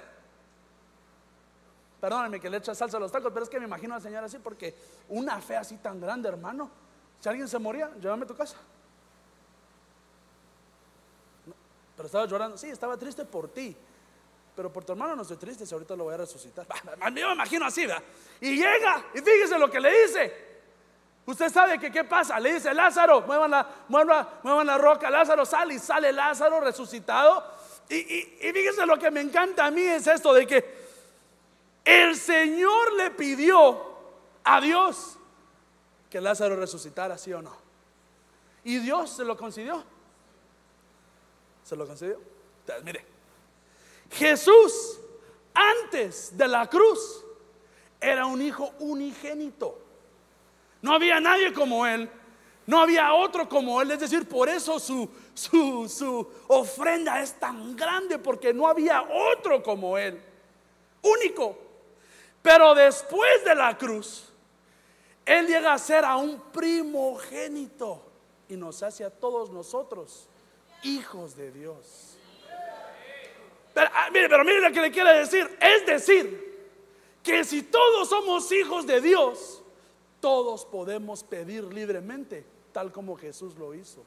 [2.00, 4.04] Perdónenme que le echa salsa a los tacos, pero es que me imagino a la
[4.04, 4.76] señora así porque
[5.10, 6.70] una fe así tan grande, hermano.
[7.20, 8.58] Si alguien se moría, llévame a tu casa.
[11.98, 13.76] pero estaba llorando, sí, estaba triste por ti.
[14.56, 16.66] Pero por tu hermano no estoy triste, si ahorita lo voy a resucitar.
[17.16, 18.04] Yo me imagino así, ¿verdad?
[18.40, 20.47] Y llega, y fíjese lo que le dice.
[21.28, 22.40] Usted sabe que qué pasa.
[22.40, 25.10] Le dice Lázaro, muevan la, muevan, la roca.
[25.10, 27.44] Lázaro sale y sale Lázaro resucitado.
[27.90, 30.88] Y, y, y fíjese lo que me encanta a mí es esto de que
[31.84, 33.86] el Señor le pidió
[34.46, 35.18] a Dios
[36.10, 37.56] que Lázaro resucitara, sí o no.
[38.64, 39.84] Y Dios se lo concedió.
[41.66, 42.22] Se lo concedió.
[42.62, 43.06] Entonces, mire,
[44.12, 45.00] Jesús
[45.54, 47.26] antes de la cruz
[48.00, 49.87] era un hijo unigénito.
[50.82, 52.10] No había nadie como él.
[52.66, 53.92] No había otro como él.
[53.92, 59.64] Es decir, por eso su, su, su ofrenda es tan grande, porque no había otro
[59.64, 60.22] como él.
[61.02, 61.58] Único.
[62.42, 64.30] Pero después de la cruz,
[65.26, 68.02] Él llega a ser a un primogénito
[68.48, 70.30] y nos hace a todos nosotros
[70.84, 72.18] hijos de Dios.
[73.74, 75.58] Pero, ah, mire, pero mire lo que le quiere decir.
[75.60, 76.70] Es decir,
[77.22, 79.57] que si todos somos hijos de Dios,
[80.20, 84.04] todos podemos pedir libremente, tal como Jesús lo hizo.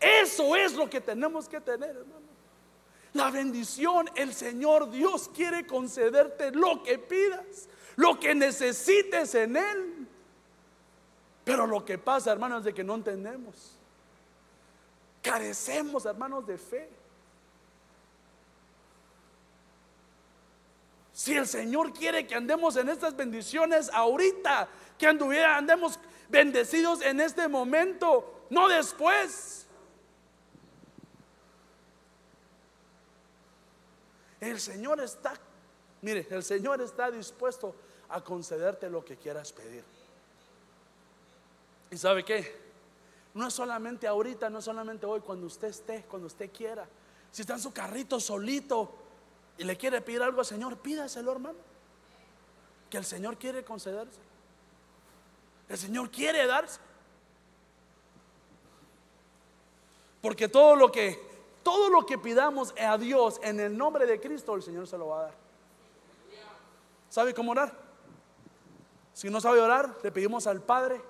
[0.00, 2.30] Eso es lo que tenemos que tener, hermano.
[3.12, 10.08] La bendición, el Señor Dios quiere concederte lo que pidas, lo que necesites en Él.
[11.44, 13.76] Pero lo que pasa, hermanos, es de que no entendemos.
[15.22, 16.88] Carecemos, hermanos, de fe.
[21.20, 25.98] Si el Señor quiere que andemos en estas bendiciones ahorita, que anduviera, andemos
[26.30, 29.66] bendecidos en este momento, no después.
[34.40, 35.34] El Señor está,
[36.00, 37.74] mire, el Señor está dispuesto
[38.08, 39.84] a concederte lo que quieras pedir.
[41.90, 42.50] ¿Y sabe qué?
[43.34, 46.88] No es solamente ahorita, no es solamente hoy, cuando usted esté, cuando usted quiera.
[47.30, 48.99] Si está en su carrito solito
[49.60, 51.58] y le quiere pedir algo al Señor, pídaselo, hermano.
[52.88, 54.18] Que el Señor quiere concederse.
[55.68, 56.80] El Señor quiere darse.
[60.22, 61.28] Porque todo lo que
[61.62, 65.08] todo lo que pidamos a Dios en el nombre de Cristo, el Señor se lo
[65.08, 65.34] va a dar.
[67.10, 67.76] ¿Sabe cómo orar?
[69.12, 71.02] Si no sabe orar, le pedimos al Padre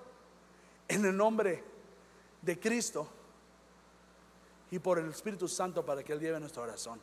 [0.89, 1.63] en el nombre
[2.43, 3.07] de Cristo
[4.73, 7.01] y por el Espíritu Santo para que Él lleve nuestro corazón.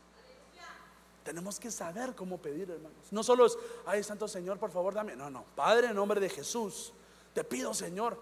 [1.27, 3.11] Tenemos que saber cómo pedir, hermanos.
[3.11, 5.13] No solo es, ay, Santo Señor, por favor, dame.
[5.13, 5.43] No, no.
[5.57, 6.93] Padre, en nombre de Jesús,
[7.33, 8.17] te pido, Señor,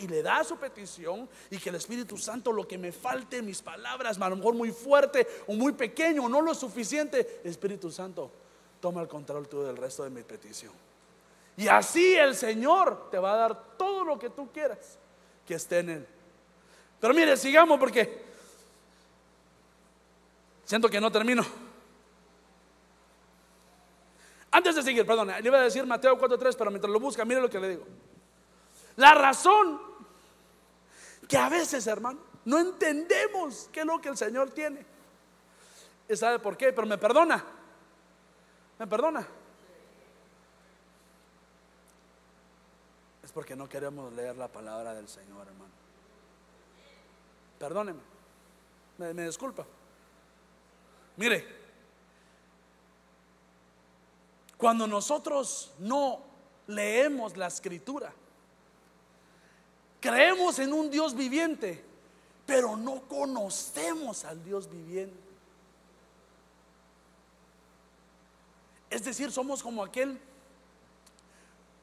[0.00, 3.60] y le da su petición y que el Espíritu Santo lo que me falte, mis
[3.60, 8.30] palabras, a lo mejor muy fuerte o muy pequeño, no lo suficiente, Espíritu Santo,
[8.78, 10.72] toma el control tú del resto de mi petición.
[11.56, 14.96] Y así el Señor te va a dar todo lo que tú quieras
[15.44, 16.06] que esté en Él.
[17.00, 18.22] Pero mire, sigamos porque
[20.64, 21.63] siento que no termino.
[24.54, 27.40] Antes de seguir, perdón, le iba a decir Mateo 4.3, pero mientras lo busca, mire
[27.40, 27.84] lo que le digo.
[28.94, 29.80] La razón
[31.26, 34.86] que a veces, hermano, no entendemos qué es lo que el Señor tiene.
[36.08, 36.72] ¿Y sabe por qué?
[36.72, 37.44] Pero me perdona.
[38.78, 39.26] Me perdona.
[43.24, 45.72] Es porque no queremos leer la palabra del Señor, hermano.
[47.58, 48.02] Perdóneme.
[48.98, 49.66] Me, me disculpa.
[51.16, 51.63] Mire,
[54.64, 56.20] cuando nosotros no
[56.68, 58.14] leemos la escritura,
[60.00, 61.84] creemos en un Dios viviente,
[62.46, 65.20] pero no conocemos al Dios viviente.
[68.88, 70.18] Es decir, somos como aquel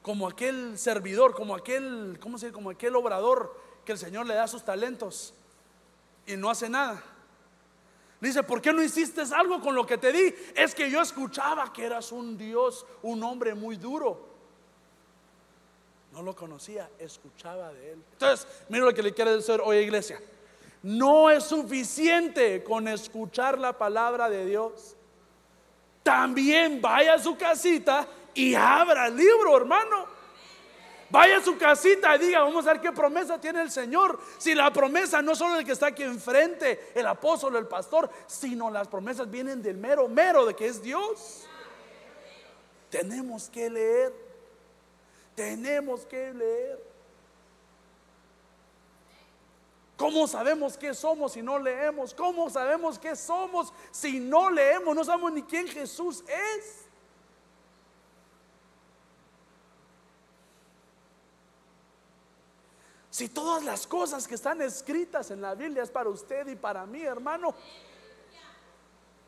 [0.02, 2.56] como aquel servidor, como aquel, ¿cómo se dice?
[2.56, 3.56] Como aquel obrador
[3.86, 5.36] que el Señor le da sus talentos
[6.26, 7.04] y no hace nada.
[8.22, 10.34] Dice, ¿por qué no hiciste algo con lo que te di?
[10.56, 14.30] Es que yo escuchaba que eras un Dios, un hombre muy duro.
[16.14, 18.04] No lo conocía, escuchaba de él.
[18.14, 20.22] Entonces, mira lo que le quiere decir hoy iglesia.
[20.84, 24.96] No es suficiente con escuchar la palabra de Dios.
[26.04, 30.06] También vaya a su casita y abra el libro, hermano.
[31.12, 34.18] Vaya a su casita y diga, vamos a ver qué promesa tiene el Señor.
[34.38, 38.72] Si la promesa no solo el que está aquí enfrente, el apóstol, el pastor, sino
[38.72, 41.46] las promesas vienen del mero, mero de que es Dios.
[42.90, 44.14] Tenemos que leer.
[45.36, 46.92] Tenemos que leer.
[49.98, 52.14] ¿Cómo sabemos qué somos si no leemos?
[52.14, 54.96] ¿Cómo sabemos qué somos si no leemos?
[54.96, 56.81] No sabemos ni quién Jesús es.
[63.12, 66.86] Si todas las cosas que están escritas en la Biblia es para usted y para
[66.86, 67.54] mí, hermano,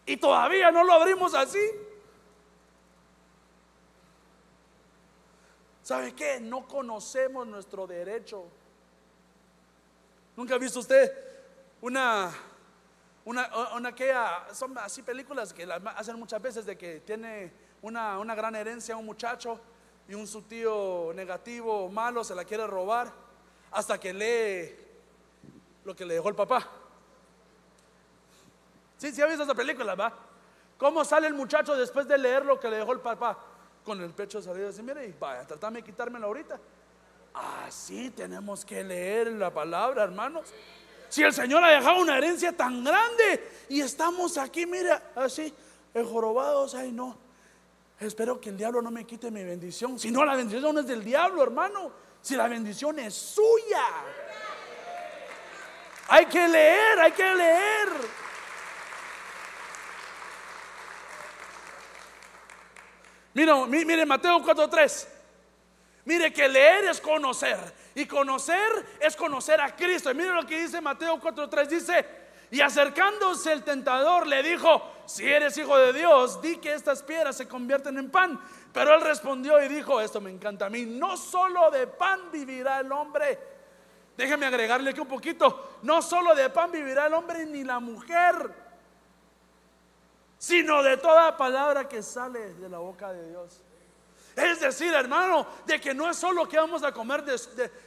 [0.06, 1.60] y todavía no lo abrimos así.
[5.82, 6.40] ¿Sabe qué?
[6.40, 8.46] No conocemos nuestro derecho.
[10.38, 11.12] ¿Nunca ha visto usted
[11.82, 12.34] una,
[13.26, 14.14] una, una que
[14.54, 15.68] son así películas que
[15.98, 19.60] hacen muchas veces de que tiene una, una gran herencia un muchacho
[20.08, 23.23] y un su tío negativo, malo, se la quiere robar
[23.74, 24.76] hasta que lee
[25.84, 26.68] lo que le dejó el papá?
[28.98, 30.14] Sí, sí ha visto esa película, ¿va?
[30.78, 33.38] ¿Cómo sale el muchacho después de leer lo que le dejó el papá?
[33.84, 36.60] Con el pecho salido así, mire, vaya, tratame de quitármelo ahorita.
[37.34, 40.54] Así tenemos que leer la palabra, hermanos.
[41.10, 45.54] Si el Señor ha dejado una herencia tan grande y estamos aquí, mira, así,
[45.94, 47.18] jorobados, ay no.
[48.00, 50.00] Espero que el diablo no me quite mi bendición.
[50.00, 51.92] Si no, la bendición es del diablo, hermano.
[52.24, 53.86] Si la bendición es suya.
[56.08, 57.90] Hay que leer, hay que leer.
[63.34, 65.08] Mira, mire Mateo 4:3.
[66.06, 67.60] Mire que leer es conocer
[67.94, 70.10] y conocer es conocer a Cristo.
[70.10, 72.06] Y mire lo que dice Mateo 4:3 dice,
[72.52, 77.36] y acercándose el tentador le dijo, si eres hijo de Dios, di que estas piedras
[77.36, 78.40] se convierten en pan.
[78.74, 82.80] Pero él respondió y dijo, esto me encanta a mí, no solo de pan vivirá
[82.80, 83.40] el hombre.
[84.18, 88.52] Déjeme agregarle aquí un poquito, no solo de pan vivirá el hombre ni la mujer,
[90.40, 93.62] sino de toda palabra que sale de la boca de Dios.
[94.36, 97.24] Es decir, hermano, de que no es solo que vamos a comer.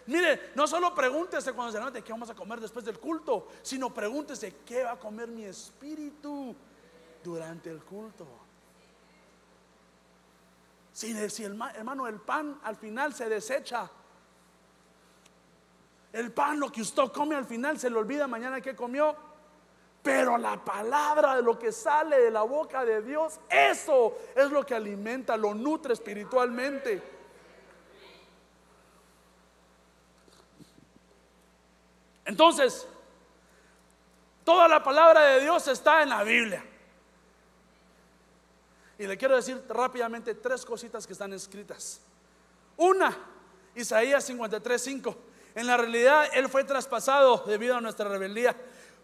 [0.07, 3.93] mire, no solo pregúntese cuando se levante qué vamos a comer después del culto, sino
[3.93, 6.55] pregúntese qué va a comer mi espíritu
[7.24, 8.46] durante el culto.
[10.97, 13.87] Si, si el, hermano, el pan al final se desecha.
[16.11, 19.15] El pan, lo que usted come al final, se le olvida mañana que comió.
[20.03, 24.65] Pero la palabra de lo que sale de la boca de Dios, eso es lo
[24.65, 27.03] que alimenta, lo nutre espiritualmente.
[32.25, 32.89] Entonces,
[34.45, 36.65] toda la palabra de Dios está en la Biblia.
[38.99, 42.01] Y le quiero decir rápidamente tres cositas que están escritas.
[42.77, 43.17] Una,
[43.75, 45.17] Isaías 53, 5.
[45.55, 48.57] En la realidad, Él fue traspasado debido a nuestra rebeldía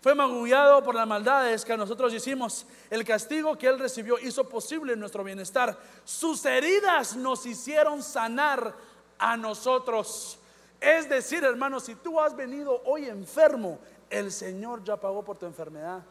[0.02, 2.66] fue magullado por las maldades que nosotros hicimos.
[2.90, 5.78] El castigo que Él recibió hizo posible nuestro bienestar.
[6.04, 8.74] Sus heridas nos hicieron sanar
[9.16, 10.40] a nosotros.
[10.80, 13.78] Es decir, hermano, si tú has venido hoy enfermo,
[14.10, 16.02] el Señor ya pagó por tu enfermedad.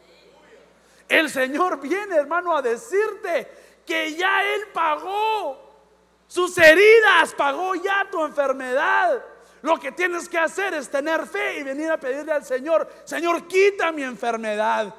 [1.10, 5.70] El Señor viene, hermano, a decirte que ya Él pagó
[6.28, 9.22] Sus heridas pagó ya tu enfermedad.
[9.62, 13.48] Lo que tienes que hacer es tener fe y venir a pedirle al Señor, Señor,
[13.48, 14.94] quita mi enfermedad.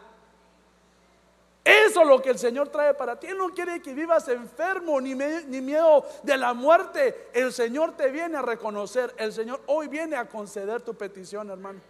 [1.65, 3.29] Eso es lo que el Señor trae para ti.
[3.29, 7.31] Él no quiere que vivas enfermo ni, ni, miedo de la muerte.
[7.33, 9.15] El Señor te viene a reconocer.
[9.17, 11.81] El Señor hoy viene a conceder tu petición, hermano.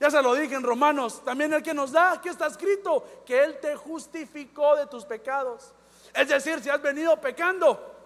[0.00, 1.22] Ya se lo dije en Romanos.
[1.22, 5.72] También el que nos da, aquí está escrito, que Él te justificó de tus pecados.
[6.14, 7.98] Es decir, si has venido pecando,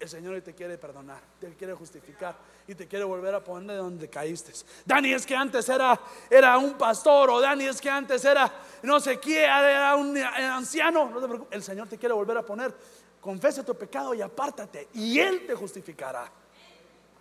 [0.00, 2.34] el Señor te quiere perdonar, te quiere justificar
[2.66, 4.52] y te quiere volver a poner de donde caíste.
[4.86, 8.50] Dani es que antes era, era un pastor o Dani es que antes era
[8.82, 11.10] no sé quién, era un anciano.
[11.10, 12.74] No te preocupes, el Señor te quiere volver a poner.
[13.20, 16.30] Confesa tu pecado y apártate y Él te justificará.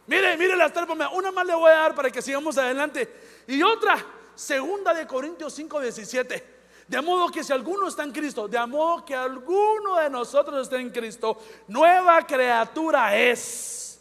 [0.07, 3.43] Mire, mire las tres, una más le voy a dar para que sigamos adelante.
[3.47, 4.03] Y otra,
[4.35, 6.57] segunda de Corintios 5, 17.
[6.87, 10.79] De modo que si alguno está en Cristo, de modo que alguno de nosotros está
[10.79, 11.37] en Cristo,
[11.67, 13.99] nueva criatura es.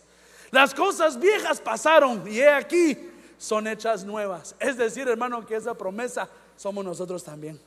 [0.52, 4.54] Las cosas viejas pasaron y he aquí son hechas nuevas.
[4.60, 7.60] Es decir, hermano, que esa promesa somos nosotros también.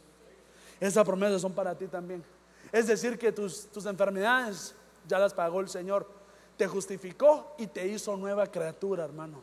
[0.79, 2.23] Esa promesa son para ti también.
[2.71, 4.73] Es decir, que tus, tus enfermedades
[5.05, 6.18] ya las pagó el Señor.
[6.59, 9.41] Te justificó y te hizo nueva criatura, hermano.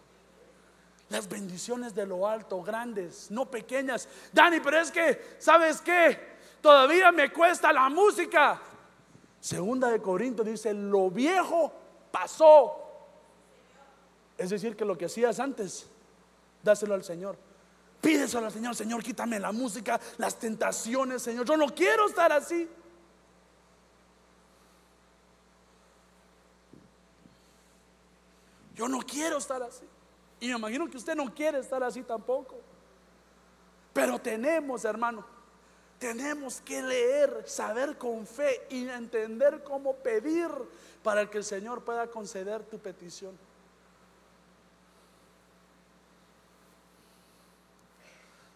[1.08, 4.06] Las bendiciones de lo alto, grandes, no pequeñas.
[4.34, 6.36] Dani, pero es que, ¿sabes qué?
[6.60, 8.60] Todavía me cuesta la música.
[9.40, 11.72] Segunda de Corinto dice, lo viejo
[12.10, 12.82] pasó.
[14.36, 15.86] Es decir, que lo que hacías antes,
[16.62, 17.38] dáselo al Señor.
[18.02, 21.46] Pídeselo al Señor, Señor, quítame la música, las tentaciones, Señor.
[21.46, 22.68] Yo no quiero estar así.
[28.76, 29.86] Yo no quiero estar así.
[30.38, 32.56] Y me imagino que usted no quiere estar así tampoco.
[33.94, 35.24] Pero tenemos, hermano,
[35.98, 40.50] tenemos que leer, saber con fe y entender cómo pedir
[41.02, 43.36] para que el Señor pueda conceder tu petición.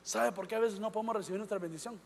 [0.03, 1.99] ¿Sabe por qué a veces no podemos recibir nuestra bendición?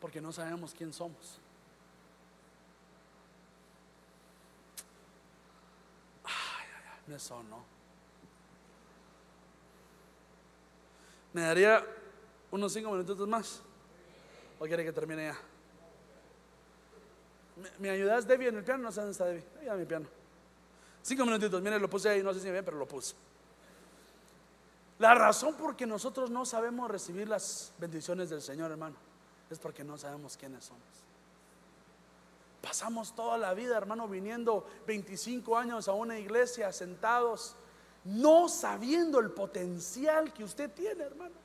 [0.00, 1.40] Porque no sabemos quién somos.
[7.14, 7.64] Eso no.
[11.32, 11.84] ¿Me daría
[12.50, 13.60] unos cinco minutos más?
[14.58, 15.38] ¿O quiere que termine ya?
[17.78, 18.84] ¿Me, ayudas, Debbie, en el piano?
[18.84, 19.70] No sé dónde está Debbie.
[19.70, 20.06] Ahí mi piano.
[21.02, 21.60] Cinco minutitos.
[21.62, 22.22] Mire, lo puse ahí.
[22.22, 23.14] No sé si bien, pero lo puse.
[24.98, 28.96] La razón por que nosotros no sabemos recibir las bendiciones del Señor, hermano,
[29.50, 31.05] es porque no sabemos quiénes somos.
[32.66, 37.54] Pasamos toda la vida, hermano, viniendo 25 años a una iglesia, sentados,
[38.02, 41.36] no sabiendo el potencial que usted tiene, hermano.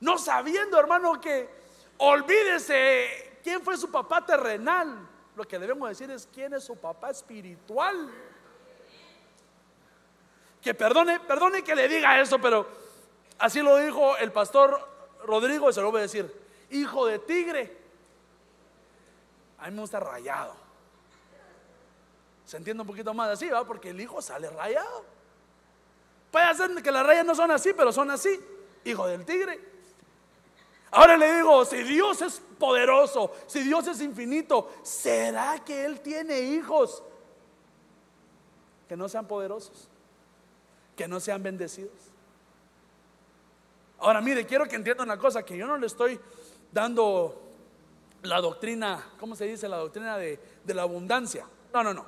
[0.00, 1.50] No sabiendo, hermano, que
[1.98, 5.06] olvídese quién fue su papá terrenal.
[5.36, 8.10] Lo que debemos decir es quién es su papá espiritual.
[10.62, 12.66] Que perdone, perdone que le diga eso, pero
[13.38, 14.80] así lo dijo el pastor
[15.26, 16.34] Rodrigo y se lo voy a decir.
[16.70, 17.79] Hijo de tigre,
[19.60, 20.54] a mí me gusta rayado.
[22.46, 23.64] Se entiende un poquito más así, ¿va?
[23.64, 25.04] Porque el hijo sale rayado.
[26.30, 28.40] Puede ser que las rayas no son así, pero son así.
[28.84, 29.60] Hijo del tigre.
[30.92, 36.40] Ahora le digo, si Dios es poderoso, si Dios es infinito, ¿será que Él tiene
[36.40, 37.02] hijos
[38.88, 39.88] que no sean poderosos?
[40.96, 41.92] Que no sean bendecidos.
[43.98, 46.18] Ahora mire, quiero que entienda una cosa, que yo no le estoy
[46.72, 47.49] dando
[48.22, 49.68] la doctrina, ¿cómo se dice?
[49.68, 51.46] La doctrina de, la abundancia.
[51.72, 52.06] No, no, no.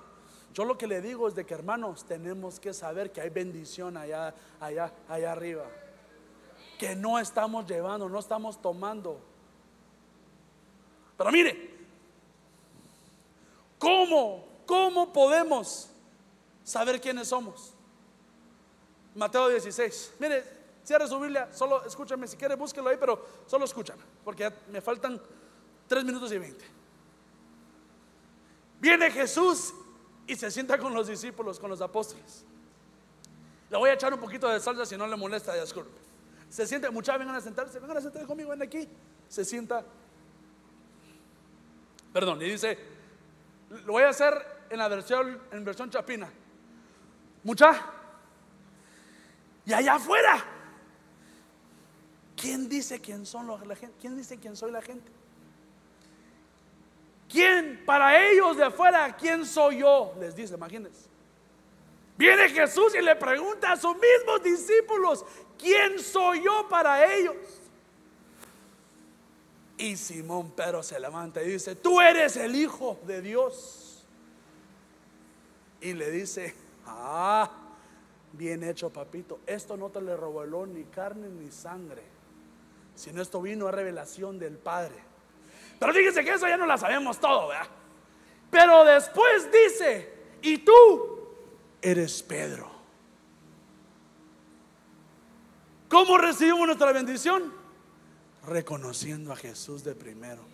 [0.52, 3.96] Yo lo que le digo es de que hermanos tenemos que saber que hay bendición
[3.96, 5.64] allá, allá, allá arriba.
[6.78, 9.18] Que no estamos llevando, no estamos tomando.
[11.16, 11.70] Pero mire,
[13.78, 15.88] ¿cómo, cómo podemos
[16.64, 17.72] saber quiénes somos?
[19.14, 20.14] Mateo 16.
[20.18, 20.44] Mire,
[20.84, 25.20] cierre su Biblia, solo escúchame, si quiere búsquelo ahí, pero solo escúchame, porque me faltan
[25.93, 26.64] Tres minutos y veinte.
[28.80, 29.74] Viene Jesús
[30.26, 32.47] y se sienta con los discípulos, con los apóstoles.
[33.68, 36.01] Le voy a echar un poquito de salsa si no le molesta, disculpe.
[36.49, 38.88] Se siente, muchachos, vengan a sentarse, vengan a sentarse conmigo, ven aquí.
[39.28, 39.84] Se sienta.
[42.11, 42.78] Perdón, y dice,
[43.84, 44.32] lo voy a hacer
[44.70, 46.32] en la versión, en versión chapina.
[47.45, 47.84] Mucha.
[49.66, 50.43] Y allá afuera.
[52.34, 53.95] ¿Quién dice quién son los, la gente?
[54.01, 55.20] ¿Quién dice quién soy la gente?
[57.82, 60.14] ¿Quién para ellos de afuera, quién soy yo?
[60.20, 61.08] Les dice, imagínense.
[62.16, 65.24] Viene Jesús y le pregunta a sus mismos discípulos,
[65.58, 67.36] ¿quién soy yo para ellos?
[69.78, 74.04] Y Simón Pedro se levanta y dice, tú eres el Hijo de Dios.
[75.80, 76.54] Y le dice,
[76.86, 77.50] ah,
[78.32, 82.02] bien hecho papito, esto no te le robó ni carne ni sangre,
[82.94, 85.11] sino esto vino a revelación del Padre.
[85.82, 87.66] Pero fíjense que eso ya no la sabemos todo, ¿verdad?
[88.52, 91.26] Pero después dice, y tú
[91.80, 92.70] eres Pedro.
[95.88, 97.52] ¿Cómo recibimos nuestra bendición?
[98.46, 100.44] Reconociendo a Jesús de primero.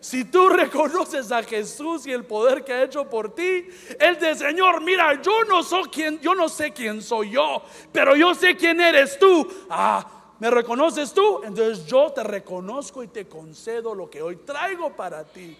[0.00, 3.66] Si tú reconoces a Jesús y el poder que ha hecho por ti,
[3.98, 8.14] el de Señor, mira, yo no soy quien, yo no sé quién soy yo, pero
[8.14, 9.50] yo sé quién eres tú.
[9.70, 11.42] Ah, ¿me reconoces tú?
[11.44, 15.56] Entonces yo te reconozco y te concedo lo que hoy traigo para ti.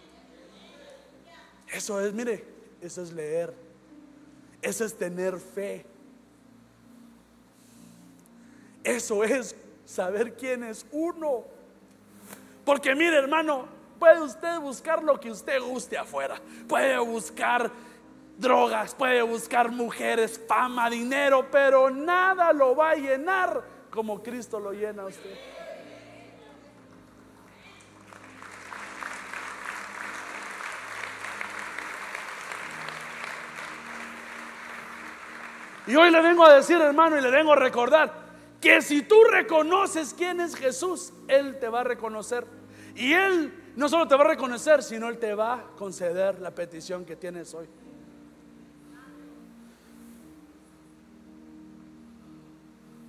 [1.68, 2.44] Eso es, mire,
[2.80, 3.52] eso es leer.
[4.62, 5.84] Eso es tener fe.
[8.82, 9.54] Eso es
[9.84, 11.44] saber quién es uno.
[12.64, 13.66] Porque mire, hermano,
[13.98, 16.40] puede usted buscar lo que usted guste afuera.
[16.68, 17.70] Puede buscar
[18.38, 24.72] drogas, puede buscar mujeres, fama, dinero, pero nada lo va a llenar como Cristo lo
[24.72, 25.34] llena a usted.
[35.86, 38.12] Y hoy le vengo a decir, hermano, y le vengo a recordar
[38.61, 42.47] que si tú reconoces quién es Jesús, Él te va a reconocer.
[42.94, 46.51] Y Él no solo te va a reconocer, sino Él te va a conceder la
[46.51, 47.66] petición que tienes hoy.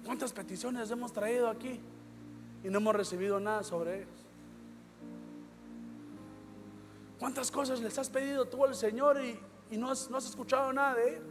[0.08, 1.82] ¿Cuántas peticiones hemos traído aquí
[2.64, 4.08] y no hemos recibido nada sobre ellas?
[7.20, 9.20] ¿Cuántas cosas les has pedido tú al Señor
[9.70, 11.22] y, no, has, no has escuchado nada de Él?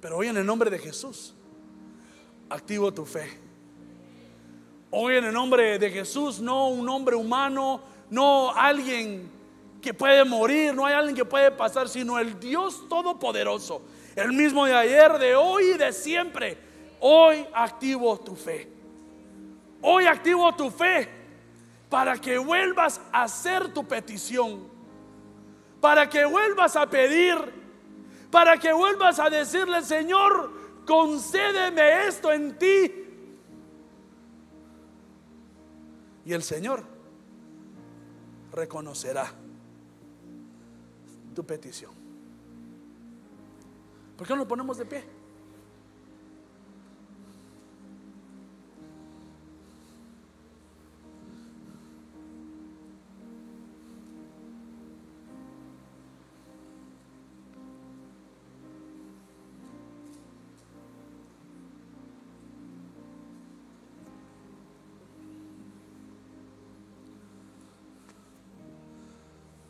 [0.00, 1.32] Pero hoy en el nombre de Jesús,
[2.50, 3.38] activo tu fe.
[4.90, 7.80] Hoy en el nombre de Jesús, no un hombre humano,
[8.10, 9.33] no alguien
[9.84, 13.82] que puede morir, no hay alguien que puede pasar, sino el Dios Todopoderoso,
[14.16, 16.56] el mismo de ayer, de hoy y de siempre.
[17.00, 18.72] Hoy activo tu fe.
[19.82, 21.06] Hoy activo tu fe
[21.90, 24.66] para que vuelvas a hacer tu petición,
[25.82, 27.36] para que vuelvas a pedir
[28.34, 30.50] para que vuelvas a decirle, Señor,
[30.84, 32.92] concédeme esto en ti.
[36.24, 36.82] Y el Señor
[38.50, 39.32] reconocerá
[41.34, 41.92] tu petición.
[44.16, 45.04] ¿Por qué no nos ponemos de pie?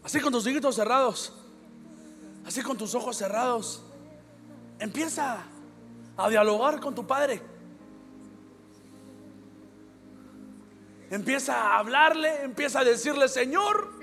[0.03, 1.33] Así con tus ojitos cerrados.
[2.55, 3.83] Así con tus ojos cerrados.
[4.79, 5.43] Empieza
[6.17, 7.43] a dialogar con tu padre.
[11.11, 13.95] Empieza a hablarle, empieza a decirle, Señor,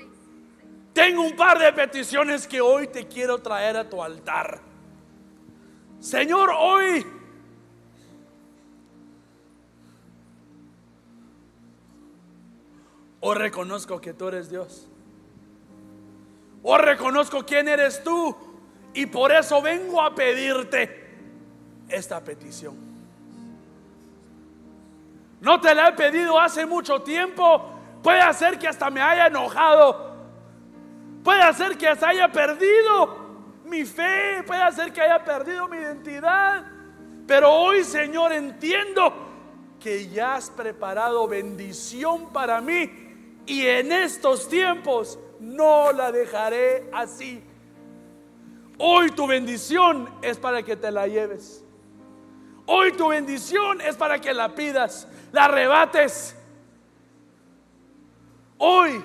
[0.92, 4.60] tengo un par de peticiones que hoy te quiero traer a tu altar.
[6.02, 7.08] Señor, hoy
[13.22, 14.91] hoy reconozco que tú eres Dios.
[16.64, 18.36] O reconozco quién eres tú
[18.94, 21.02] y por eso vengo a pedirte
[21.88, 22.92] esta petición.
[25.40, 27.72] No te la he pedido hace mucho tiempo.
[28.04, 30.12] Puede hacer que hasta me haya enojado.
[31.24, 33.18] Puede hacer que hasta haya perdido
[33.66, 34.44] mi fe.
[34.46, 36.64] Puede hacer que haya perdido mi identidad.
[37.26, 39.14] Pero hoy, Señor, entiendo
[39.80, 43.42] que ya has preparado bendición para mí.
[43.48, 47.44] Y en estos tiempos no la dejaré así.
[48.78, 51.64] Hoy tu bendición es para que te la lleves.
[52.68, 56.36] Hoy tu bendición es para que la pidas, la arrebates.
[58.60, 59.04] Hoy,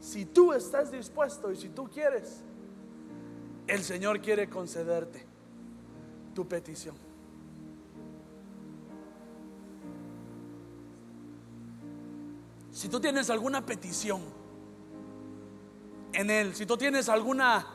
[0.00, 2.42] si tú estás dispuesto y si tú quieres,
[3.66, 5.26] el Señor quiere concederte
[6.34, 6.96] tu petición.
[12.72, 14.37] Si tú tienes alguna petición,
[16.12, 16.54] en Él.
[16.54, 17.66] Si tú tienes alguna,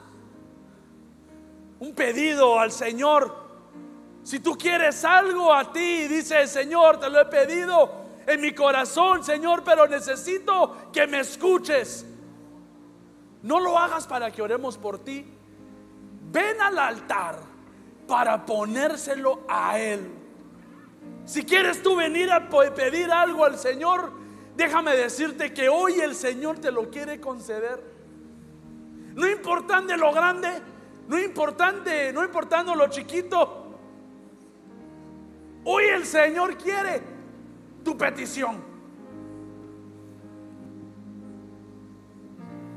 [1.79, 3.43] un pedido al Señor,
[4.23, 9.23] si tú quieres algo a ti, dice Señor, te lo he pedido en mi corazón,
[9.23, 12.05] Señor, pero necesito que me escuches.
[13.41, 15.25] No lo hagas para que oremos por ti.
[16.31, 17.39] Ven al altar,
[18.07, 20.09] para ponérselo a Él.
[21.25, 24.11] Si quieres tú venir a pedir algo al Señor,
[24.55, 27.92] déjame decirte que hoy el Señor te lo quiere conceder.
[29.15, 30.49] No importando lo grande,
[31.07, 33.59] no importante, no importando lo chiquito.
[35.65, 37.01] Hoy el Señor quiere
[37.83, 38.61] tu petición.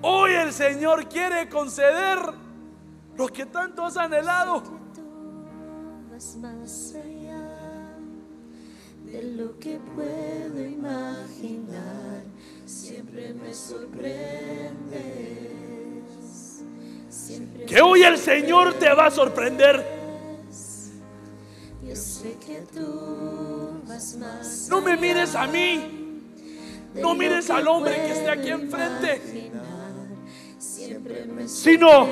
[0.02, 2.18] Hoy el Señor quiere conceder
[3.16, 4.62] lo que tanto has anhelado.
[9.04, 12.22] De lo que puedo imaginar,
[12.64, 15.65] siempre me sorprendes.
[17.66, 19.84] Que hoy el Señor te va a sorprender.
[24.68, 26.22] No me mires a mí.
[26.94, 29.16] no mires al hombre que esté aquí enfrente.
[29.16, 29.66] imaginar.
[30.58, 32.08] Siempre me Sino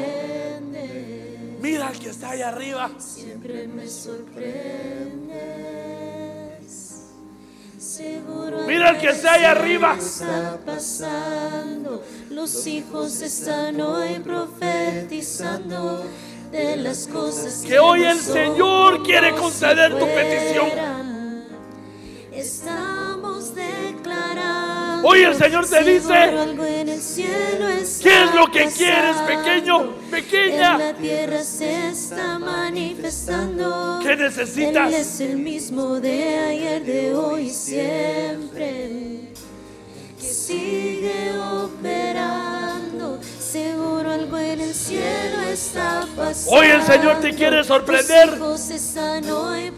[1.60, 2.90] mira al que está ahí arriba.
[2.98, 5.63] Siempre me sorprendes.
[8.66, 9.96] Mira al que está ahí arriba.
[9.98, 12.02] está pasando.
[12.30, 16.04] Los hijos están hoy profetizando
[16.50, 20.70] de las cosas Que hoy no el Señor quiere conceder tu petición.
[22.32, 25.08] Estamos declarando.
[25.08, 26.32] Hoy el Señor te dice,
[27.22, 30.78] en cielo está ¿Qué es lo que quieres, pequeño, En pequeña?
[30.78, 34.00] la tierra se está manifestando.
[34.02, 34.88] ¿Qué necesitas?
[34.88, 39.32] Él es el mismo de ayer, de hoy y siempre.
[40.20, 43.20] Que sigue operando.
[43.38, 46.56] Seguro algo en el cielo está pasando.
[46.56, 48.38] Hoy el Señor te quiere sorprender.
[48.70, 49.72] Están hoy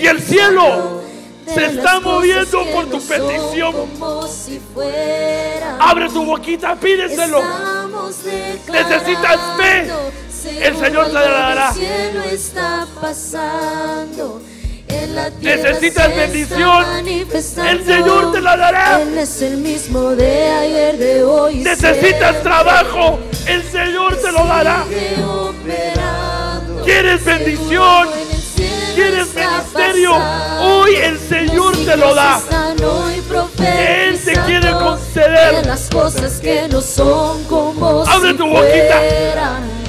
[0.00, 1.02] Y el cielo
[1.54, 3.72] se está moviendo por tu petición.
[3.72, 5.76] como si fueran.
[5.80, 7.42] Abre tu boquita, pídeselo.
[8.70, 9.90] Necesitas fe.
[10.60, 11.74] El Señor te la dará.
[12.30, 14.40] Está pasando.
[14.88, 16.84] En la tierra Necesitas bendición.
[17.06, 19.02] El Señor te la dará.
[19.02, 21.56] Él es el mismo de ayer, de hoy.
[21.56, 23.18] Necesitas trabajo.
[23.46, 24.84] El Señor te lo dará.
[26.84, 28.35] ¿Quieres bendición?
[28.56, 30.12] ¿Quieres está ministerio?
[30.60, 32.40] Hoy el Señor te lo da.
[33.58, 35.56] Él te quiere conceder.
[35.56, 39.00] de las cosas que no son como Abre tu boquita.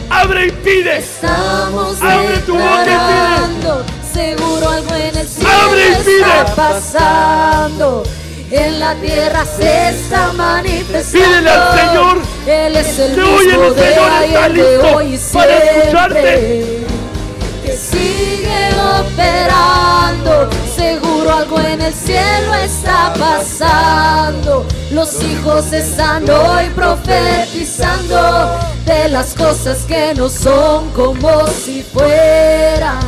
[0.10, 0.98] Abre y pide.
[0.98, 3.84] Estamos Abre tu boca y pide.
[4.14, 6.20] seguro algo en el cielo Abre y pide.
[6.22, 8.04] está pasando.
[8.50, 11.28] En la tierra se está manifestando.
[11.28, 14.96] Pídele al Señor Él es el que mismo hoy el de Señor está de listo
[14.96, 16.88] hoy y para escucharte.
[17.66, 18.47] Que sigue
[19.18, 20.50] operando.
[20.76, 24.66] Seguro algo en el cielo está pasando.
[24.92, 33.00] Los hijos están hoy profetizando de las cosas que no son como si fueran.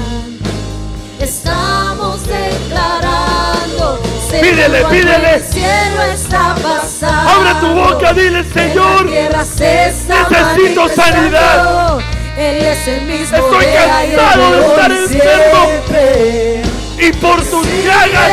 [1.20, 3.99] Estamos declarando.
[4.32, 5.36] Pídele, pídele.
[5.36, 7.30] El cielo está pasando.
[7.30, 9.05] Abre tu boca, dile, Señor.
[9.05, 11.99] Necesito sanidad.
[12.38, 15.66] Él es el mismo Estoy de cansado de estar y enfermo.
[15.66, 16.62] siempre.
[16.98, 18.32] Y por tus llagas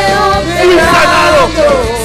[0.61, 1.49] fui sanado.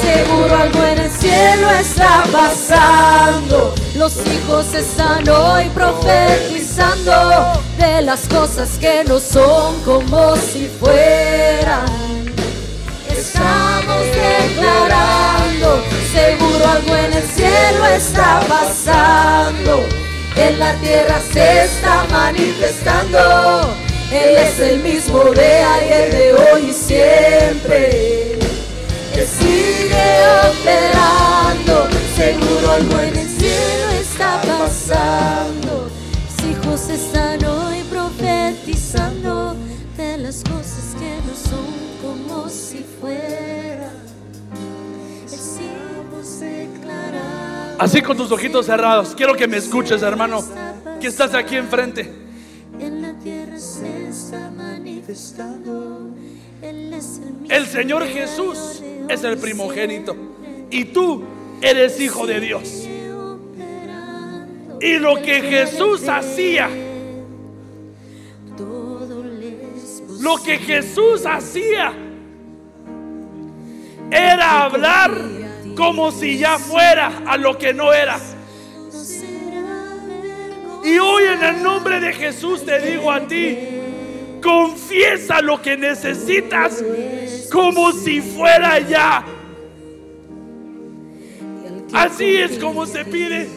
[0.01, 3.75] Seguro algo en el cielo está pasando.
[3.97, 11.85] Los hijos están hoy profetizando de las cosas que no son como si fueran.
[13.11, 20.02] Estamos declarando, seguro algo en el cielo está pasando.
[20.37, 23.75] En la tierra se está manifestando.
[24.11, 28.39] Él es el mismo de ayer, de hoy y siempre.
[29.15, 35.91] Que sigue operando, seguro algo en el cielo está pasando.
[36.27, 39.55] Los hijos están hoy profetizando
[39.97, 41.67] de las cosas que no son
[42.01, 43.93] como si fueran.
[45.27, 47.52] Estamos declarando.
[47.83, 49.13] Así con tus ojitos cerrados.
[49.17, 50.39] Quiero que me escuches, hermano.
[51.01, 52.09] Que estás aquí enfrente.
[57.49, 60.15] El, Señor Jesús es el primogénito.
[60.71, 61.25] Y tú
[61.61, 62.87] eres hijo de Dios.
[64.81, 66.71] Y lo que Jesús hacía,
[70.21, 71.93] lo que Jesús hacía,
[74.09, 75.42] era hablar
[75.77, 78.19] como si ya fuera a lo que no era.
[78.19, 80.87] No será vergonzoso.
[80.87, 83.59] Y hoy en el nombre de Jesús te digo a ti,
[84.43, 86.83] confiesa lo que necesitas
[87.51, 89.25] como si fuera ya.
[91.93, 93.49] Así es como se pide.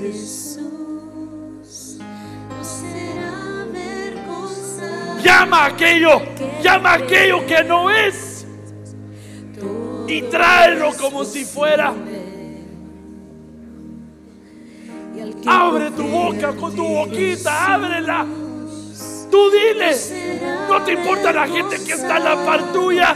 [5.23, 6.21] Llama aquello,
[6.61, 8.34] llama aquello que no es
[10.07, 11.93] y tráelo como si fuera.
[15.47, 18.25] Abre tu boca con tu boquita, ábrela.
[19.31, 19.91] Tú dile,
[20.69, 23.15] no te importa la gente que está en la par tuya.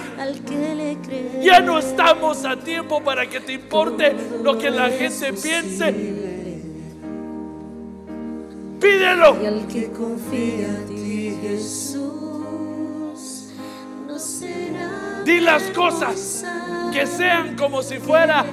[1.41, 5.93] Ya no estamos a tiempo para que te importe lo que la gente piense.
[8.79, 9.37] Pídelo.
[9.41, 11.99] Y al que confía en ti, Jesús,
[14.07, 16.45] no será Di las cosas
[16.91, 18.45] que sean como si fuera.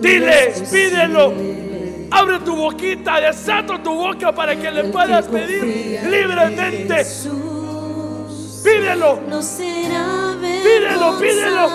[0.00, 1.34] Dile, pídelo.
[2.10, 7.06] Abre tu boquita, desata tu boca para que le puedas pedir libremente.
[8.64, 9.20] Pídelo.
[10.62, 11.70] Pídelo, pídelo.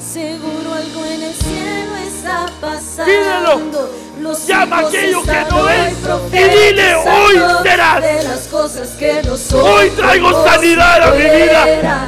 [0.00, 3.12] Seguro algo en el cielo está pasando.
[3.12, 4.07] Pídelo.
[4.46, 5.94] Llama aquello que no es
[6.32, 8.02] y dile, hoy serás.
[8.02, 9.60] De las cosas que no son.
[9.60, 12.06] Hoy traigo sanidad a mi vida.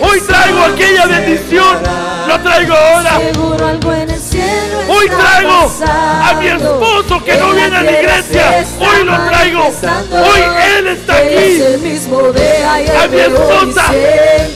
[0.00, 1.76] Hoy traigo aquella bendición.
[2.26, 3.20] Lo traigo ahora.
[4.88, 8.64] Hoy traigo a mi esposo que no En viene a la iglesia.
[8.80, 9.66] Hoy lo traigo.
[9.66, 10.40] Hoy
[10.74, 11.62] Él está aquí.
[13.02, 13.84] A mi esposa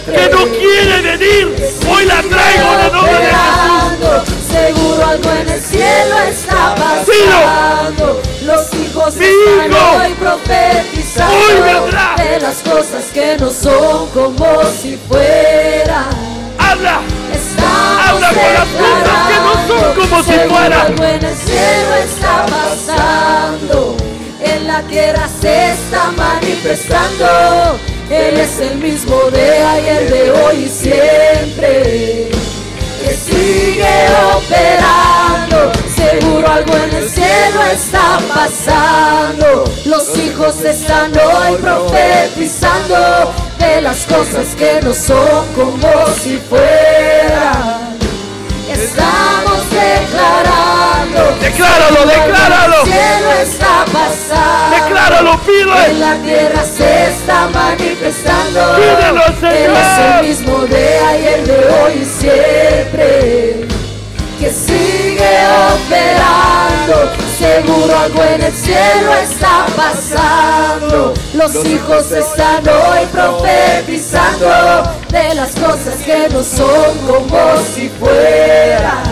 [0.06, 1.74] que no quiere venir.
[1.90, 3.61] Hoy la traigo en el nombre de Jesús.
[4.50, 8.20] Seguro algo en el cielo está pasando.
[8.44, 11.86] Los hijos están hoy profetizando
[12.18, 16.10] de las cosas que no son como si fueran.
[16.58, 17.00] Habla.
[17.32, 20.72] Estamos Habla con las cosas que no son como si fueran.
[20.72, 23.96] algo en el cielo está pasando.
[24.44, 27.78] En la tierra se está manifestando.
[28.10, 32.41] Él es el mismo de ayer, de hoy y siempre.
[33.16, 35.72] Sigue operando.
[35.94, 39.64] Seguro algo en el cielo está pasando.
[39.84, 47.98] Los hijos están hoy profetizando de las cosas que no son como si fueran.
[48.70, 50.71] Estamos declarando.
[51.40, 52.76] Decláralo, en decláralo.
[52.82, 54.76] El cielo está pasando.
[54.76, 55.94] Decláralo, En pide.
[55.98, 58.76] la tierra se está manifestando.
[58.76, 59.76] Pídelo, Señor.
[59.76, 63.68] Es el mismo de ayer, de hoy y siempre.
[64.38, 65.38] Que sigue
[65.74, 67.12] operando.
[67.38, 71.14] Seguro algo en el cielo está pasando.
[71.34, 74.48] Los hijos están hoy profetizando
[75.10, 79.02] de las cosas que no son como si fueran.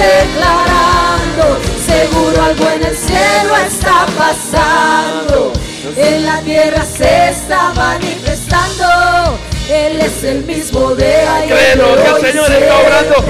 [0.00, 5.52] Declarando, seguro algo en el cielo está pasando.
[5.94, 9.38] En la tierra se está manifestando.
[9.68, 11.48] Él es el mismo de ayer.
[11.54, 13.24] Créelo, que el hoy Señor está obrando.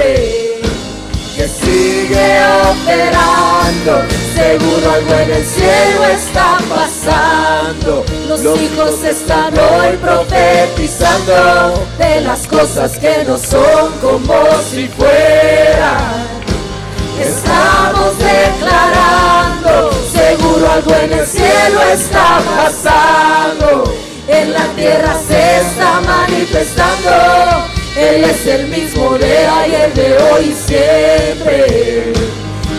[1.35, 2.39] Que sigue
[2.71, 4.03] operando,
[4.33, 8.05] seguro algo en el cielo está pasando.
[8.29, 16.30] Los hijos están hoy profetizando de las cosas que no son como si fueran.
[17.21, 23.93] Estamos declarando, seguro algo en el cielo está pasando.
[24.27, 27.11] En la tierra se está manifestando.
[27.95, 32.13] Él es el mismo de ayer, de hoy y siempre.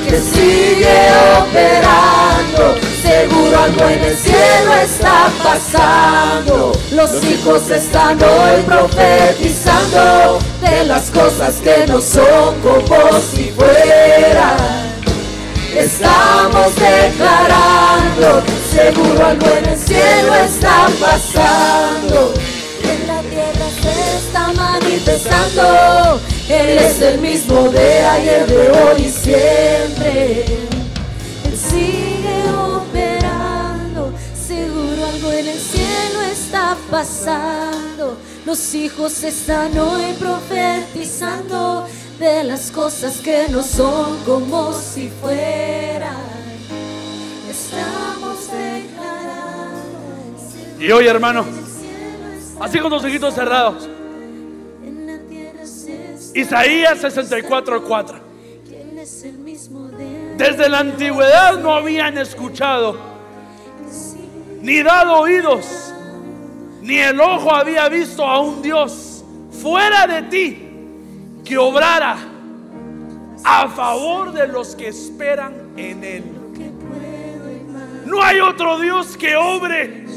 [0.09, 0.99] Que sigue
[1.39, 6.73] operando, seguro algo en el cielo está pasando.
[6.91, 14.12] Los hijos están hoy profetizando de las cosas que no son como si fueran.
[16.65, 22.35] Estamos declarando, seguro algo en el cielo está pasando.
[22.85, 26.21] En la tierra se está manifestando.
[26.49, 30.45] Él es el mismo de ayer, de hoy y siempre.
[31.47, 34.13] Él sigue operando,
[34.47, 38.19] seguro algo en el cielo está pasando.
[38.47, 41.89] Los hijos están hoy profetizando
[42.21, 46.32] de las cosas que no son como si fueran.
[50.83, 51.45] Y hoy, hermano,
[52.61, 53.89] así con los ojitos cerrados.
[56.35, 58.21] Isaías 64:4.
[58.69, 62.97] que Él es el mismo de Desde la antigüedad no habían escuchado,
[64.61, 65.95] ni dado oídos,
[66.81, 69.23] ni el ojo había visto a un Dios
[69.63, 70.69] fuera de ti
[71.45, 72.17] que obrara
[73.45, 76.25] a favor de los que esperan en Él.
[78.05, 80.12] No hay otro Dios que obre.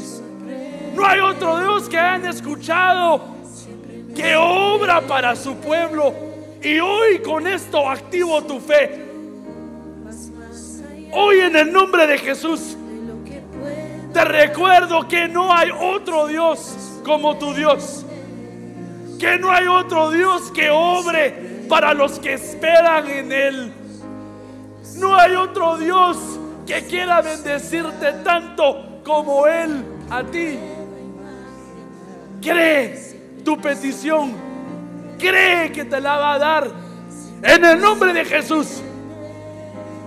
[0.96, 3.20] No hay otro Dios que hayan escuchado
[4.14, 6.14] que obra para su pueblo.
[6.62, 9.04] Y hoy con esto activo tu fe.
[11.12, 12.78] Hoy en el nombre de Jesús
[14.10, 16.74] te recuerdo que no hay otro Dios
[17.04, 18.06] como tu Dios.
[19.18, 23.72] Que no hay otro Dios que obre para los que esperan en Él.
[24.96, 26.16] No hay otro Dios
[26.66, 30.58] que quiera bendecirte tanto como Él a ti.
[32.40, 34.32] Cree tu petición.
[35.18, 36.70] Cree que te la va a dar.
[37.42, 38.82] En el nombre de Jesús.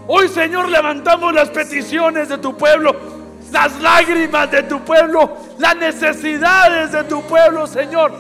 [0.08, 2.96] Hoy Señor levantamos las peticiones de tu pueblo.
[3.52, 5.38] Las lágrimas de tu pueblo.
[5.58, 8.12] Las necesidades de tu pueblo Señor.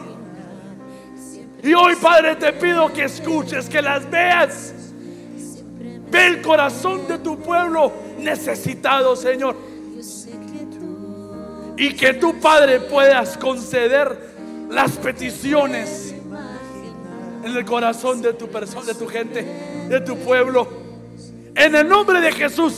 [1.61, 4.73] Y hoy Padre te pido que escuches, que las veas.
[6.09, 9.55] Ve el corazón de tu pueblo necesitado, Señor.
[11.79, 16.13] Y que tu Padre puedas conceder las peticiones
[17.41, 19.45] en el corazón de tu persona, de tu gente,
[19.87, 20.67] de tu pueblo.
[21.55, 22.73] En el nombre de Jesús,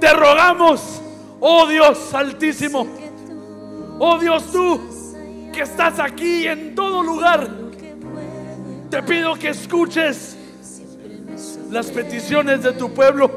[0.00, 1.00] te rogamos,
[1.38, 2.84] oh Dios altísimo,
[4.00, 4.80] oh Dios tú
[5.52, 7.48] que estás aquí en todo lugar,
[8.90, 10.36] te pido que escuches
[11.70, 13.30] las peticiones de tu pueblo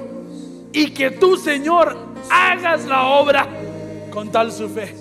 [0.74, 1.96] y que tú, Señor,
[2.32, 3.48] hagas la obra
[4.12, 4.96] con tal su fe.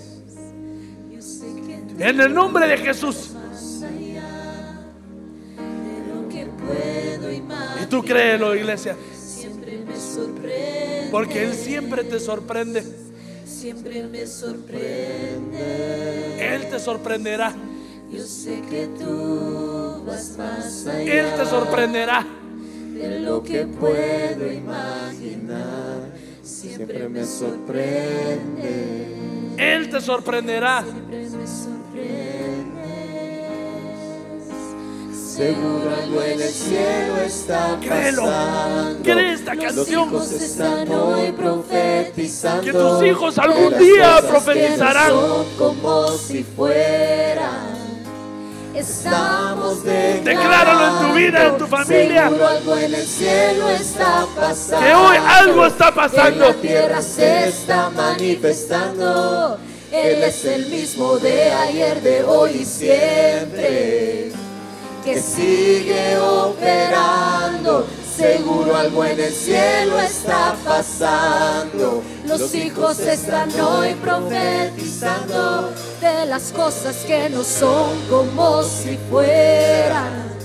[1.98, 3.30] En el nombre de Jesús.
[7.82, 8.96] Y tú créelo, iglesia.
[11.10, 12.84] Porque Él siempre te sorprende.
[13.44, 15.58] Siempre me sorprende.
[16.38, 17.54] Él te sorprenderá.
[18.10, 21.02] Yo sé que tú vas más allá.
[21.02, 22.26] Él te sorprenderá.
[22.94, 25.97] de lo que puedo imaginar.
[26.60, 29.06] Siempre me sorprende.
[29.56, 30.82] Él te sorprenderá.
[30.82, 32.88] Siempre me sorprendes.
[35.36, 38.24] Seguro algo en el cielo está Créelo.
[38.24, 39.02] pasando.
[39.04, 40.08] Cree esta Los canción.
[40.08, 42.62] hijos están hoy profetizando.
[42.64, 45.12] Que tus hijos algún día profetizarán.
[45.56, 47.67] como si fueran.
[48.78, 52.26] Estamos Decláralo en tu vida, en tu familia.
[52.26, 54.86] Algo en el cielo está pasando.
[54.86, 56.46] Que hoy algo está pasando.
[56.46, 59.58] En la tierra se está manifestando.
[59.90, 64.30] Él es el mismo de ayer, de hoy y siempre.
[65.04, 67.84] Que sigue operando.
[68.18, 72.02] Seguro algo en el cielo está pasando.
[72.26, 80.36] Los hijos están hoy profetizando de las cosas que no son como si fueran.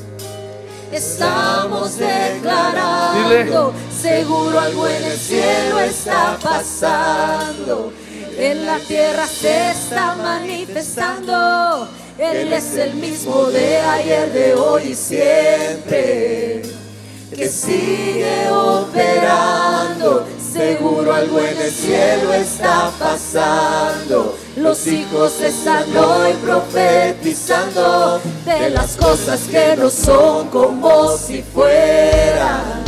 [0.91, 7.91] Estamos declarando, seguro algo en el cielo está pasando.
[8.37, 11.87] En la tierra se está manifestando.
[12.19, 16.82] Él es el mismo de ayer, de hoy y siempre
[17.33, 20.25] que sigue operando.
[20.39, 24.37] Seguro algo en el cielo está pasando.
[24.55, 32.83] Los hijos están hoy profetizando de las cosas que no son como si fueran.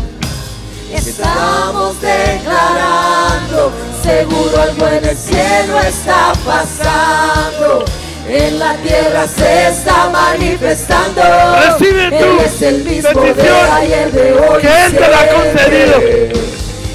[0.93, 3.71] Estamos declarando,
[4.03, 7.83] seguro algo en el cielo está pasando.
[8.27, 11.21] En la tierra se está manifestando.
[11.21, 14.61] Recibe tu Él es el mismo de ayer, de hoy.
[14.61, 16.45] que Él te la ha concedido.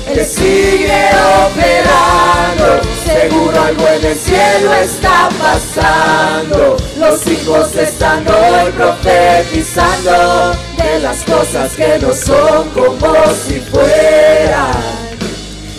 [0.08, 1.08] Él sigue
[1.46, 6.76] operando, seguro algo en el cielo está pasando.
[6.98, 13.14] Los hijos están hoy profetizando de las cosas que no son como
[13.46, 14.72] si fueran.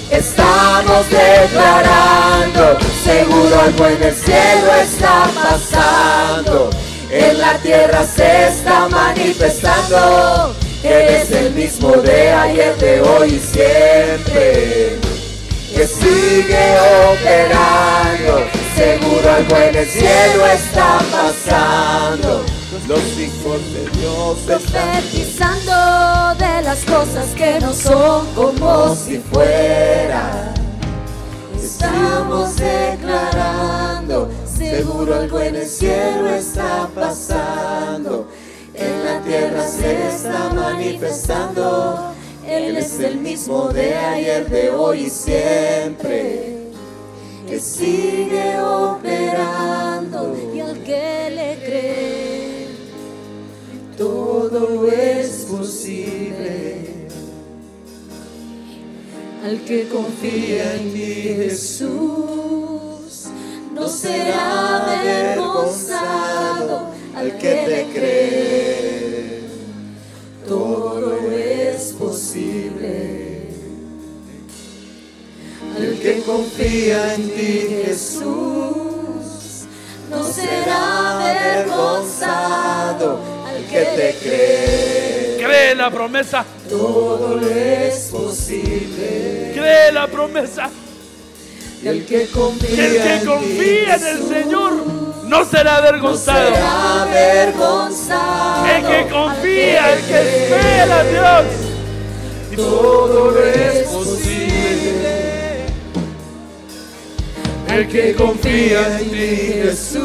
[0.10, 2.78] Estamos declarando,
[3.12, 6.70] seguro algo en el cielo está pasando.
[7.10, 10.56] En la tierra se está manifestando.
[10.84, 15.00] Él es el mismo de ayer, de hoy y siempre.
[15.74, 16.78] Que sigue
[17.12, 18.46] operando,
[18.76, 22.46] seguro algo en el cielo está pasando.
[22.88, 30.21] Los hijos de Dios Profetizando de las cosas que no son como si fueran.
[35.02, 38.28] Seguro algo en el cielo está pasando.
[38.76, 42.14] En la tierra se está manifestando.
[42.48, 46.58] Él es el mismo de ayer, de hoy y siempre.
[47.48, 52.68] Que sigue operando y al que le cree
[53.98, 56.76] todo es posible.
[59.44, 62.41] Al que confía en ti, Jesús,
[63.82, 66.92] no será avergonzado.
[67.16, 69.42] Al que le cree,
[70.48, 73.30] todo es posible.
[76.26, 78.24] confía en ti, Jesús,
[80.10, 85.38] no será avergonzado al que te cree.
[85.44, 86.46] Cree la promesa.
[86.70, 89.52] todo es posible.
[89.54, 90.70] Cree la promesa.
[91.84, 94.74] El que confía, Que el que en confía en ti, el Señor
[95.26, 96.54] no será No avergonzado.
[96.54, 98.66] será avergonzado.
[98.68, 101.46] El que confía, el que espera a Dios.
[102.56, 105.66] todo es posible.
[107.70, 109.28] El que confía en ti,
[109.64, 110.02] Jesús,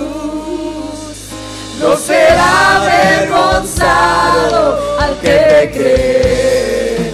[1.80, 7.12] no será avergonzado al que te cree.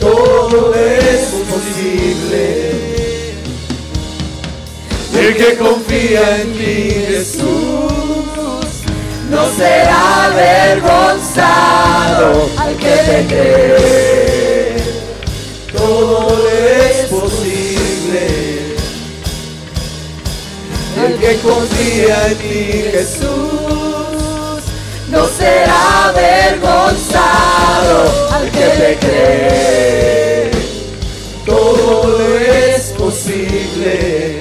[0.00, 2.61] todo es posible.
[5.14, 7.42] El que confía en ti, Jesús,
[9.30, 11.70] No será avergonzado
[12.58, 14.76] al que te cree.
[15.76, 18.26] todo es posible.
[21.06, 24.62] El que confía en ti, Jesús,
[25.08, 27.98] No será avergonzado
[28.32, 30.50] al que te cree.
[31.46, 34.31] todo es posible.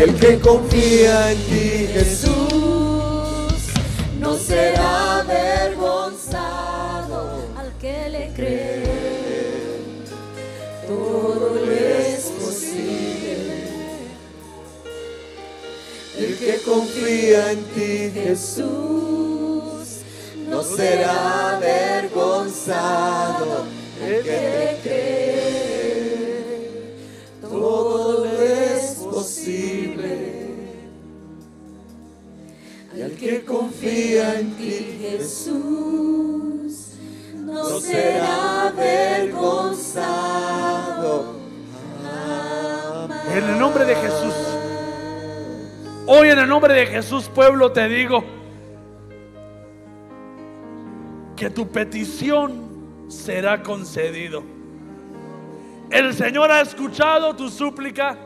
[0.00, 2.32] El que confía en ti, Jesús,
[4.18, 8.84] No será avergonzado al que le cree.
[10.88, 13.66] Todo le es posible.
[16.16, 19.98] el que confía en ti, Jesús
[20.48, 23.66] no será avergonzado.
[24.02, 25.29] al que te cree.
[29.20, 30.50] Es posible.
[32.96, 36.94] Y el que confía en ti, Jesús
[37.36, 39.40] no será avergonzado.
[43.32, 44.34] En el nombre de Jesús.
[46.06, 48.24] Hoy en el nombre de Jesús, pueblo, te digo
[51.36, 54.42] que tu petición será concedido.
[55.90, 58.18] El Señor ha escuchado tu súplica,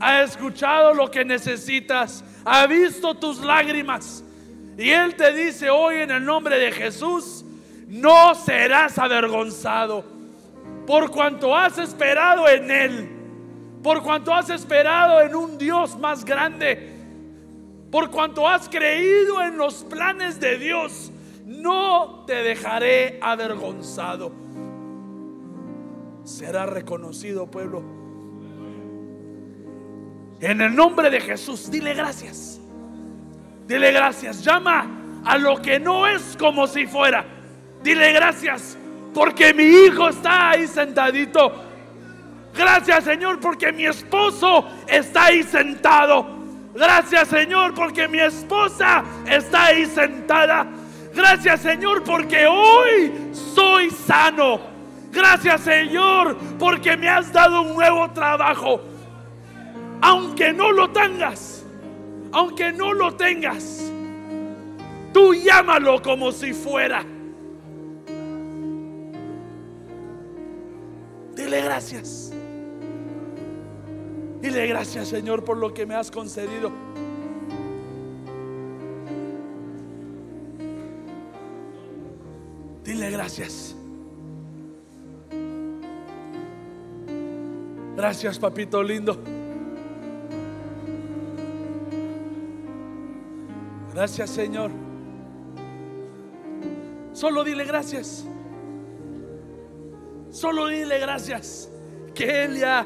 [0.00, 4.24] ha escuchado lo que necesitas, ha visto tus lágrimas.
[4.76, 7.44] Y Él te dice hoy en el nombre de Jesús,
[7.88, 10.04] no serás avergonzado
[10.86, 13.10] por cuanto has esperado en Él,
[13.82, 16.90] por cuanto has esperado en un Dios más grande,
[17.90, 21.12] por cuanto has creído en los planes de Dios,
[21.44, 24.32] no te dejaré avergonzado.
[26.24, 27.93] Será reconocido, pueblo.
[30.40, 32.60] En el nombre de Jesús, dile gracias.
[33.66, 34.44] Dile gracias.
[34.44, 34.86] Llama
[35.24, 37.24] a lo que no es como si fuera.
[37.82, 38.76] Dile gracias
[39.14, 41.52] porque mi hijo está ahí sentadito.
[42.54, 46.26] Gracias Señor porque mi esposo está ahí sentado.
[46.74, 50.66] Gracias Señor porque mi esposa está ahí sentada.
[51.14, 54.60] Gracias Señor porque hoy soy sano.
[55.10, 58.80] Gracias Señor porque me has dado un nuevo trabajo.
[60.00, 61.64] Aunque no lo tengas,
[62.32, 63.90] aunque no lo tengas,
[65.12, 67.04] tú llámalo como si fuera.
[71.34, 72.32] Dile gracias.
[74.40, 76.70] Dile gracias, Señor, por lo que me has concedido.
[82.84, 83.74] Dile gracias.
[87.96, 89.18] Gracias, papito lindo.
[93.94, 94.72] Gracias, Señor.
[97.12, 98.26] Solo dile gracias.
[100.30, 101.70] Solo dile gracias.
[102.12, 102.84] Que Él ya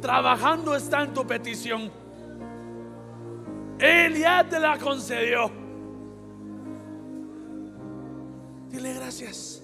[0.00, 1.92] trabajando está en tu petición.
[3.78, 5.52] Él ya te la concedió.
[8.70, 9.62] Dile gracias.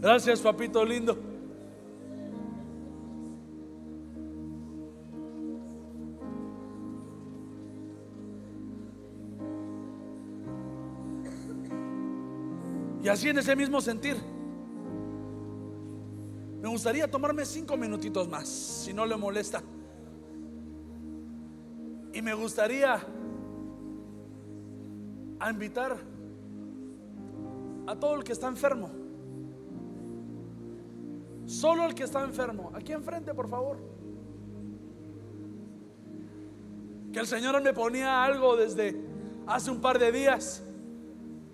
[0.00, 1.31] Gracias, papito lindo.
[13.02, 14.16] Y así en ese mismo sentir,
[16.60, 19.60] me gustaría tomarme cinco minutitos más, si no le molesta.
[22.12, 23.00] Y me gustaría
[25.40, 25.96] a invitar
[27.88, 28.90] a todo el que está enfermo.
[31.46, 32.70] Solo el que está enfermo.
[32.74, 33.78] Aquí enfrente, por favor.
[37.12, 38.96] Que el Señor me ponía algo desde
[39.46, 40.62] hace un par de días.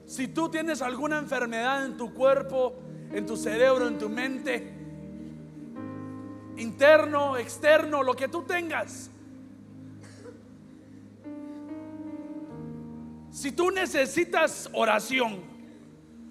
[0.08, 2.74] Si tú tienes alguna enfermedad en tu cuerpo,
[3.12, 4.72] en tu cerebro, en tu mente,
[6.56, 9.10] interno, externo, lo que tú tengas.
[13.30, 15.42] Si tú necesitas oración,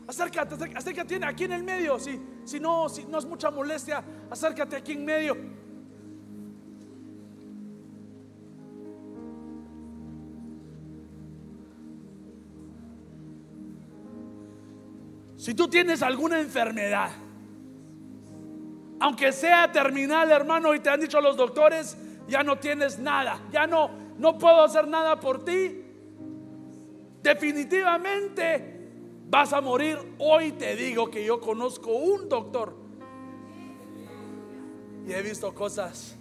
[0.07, 1.99] acércate, acércate, aquí en el medio.
[1.99, 5.37] Si, si, no, si no es mucha molestia, acércate aquí en medio.
[15.47, 17.09] Si tú tienes alguna enfermedad,
[18.99, 21.97] aunque sea terminal, hermano, y te han dicho los doctores,
[22.27, 25.85] ya no tienes nada, ya no, no puedo hacer nada por ti.
[27.23, 28.89] Definitivamente
[29.29, 29.97] vas a morir.
[30.17, 32.75] Hoy te digo que yo conozco un doctor
[35.07, 36.17] y he visto cosas.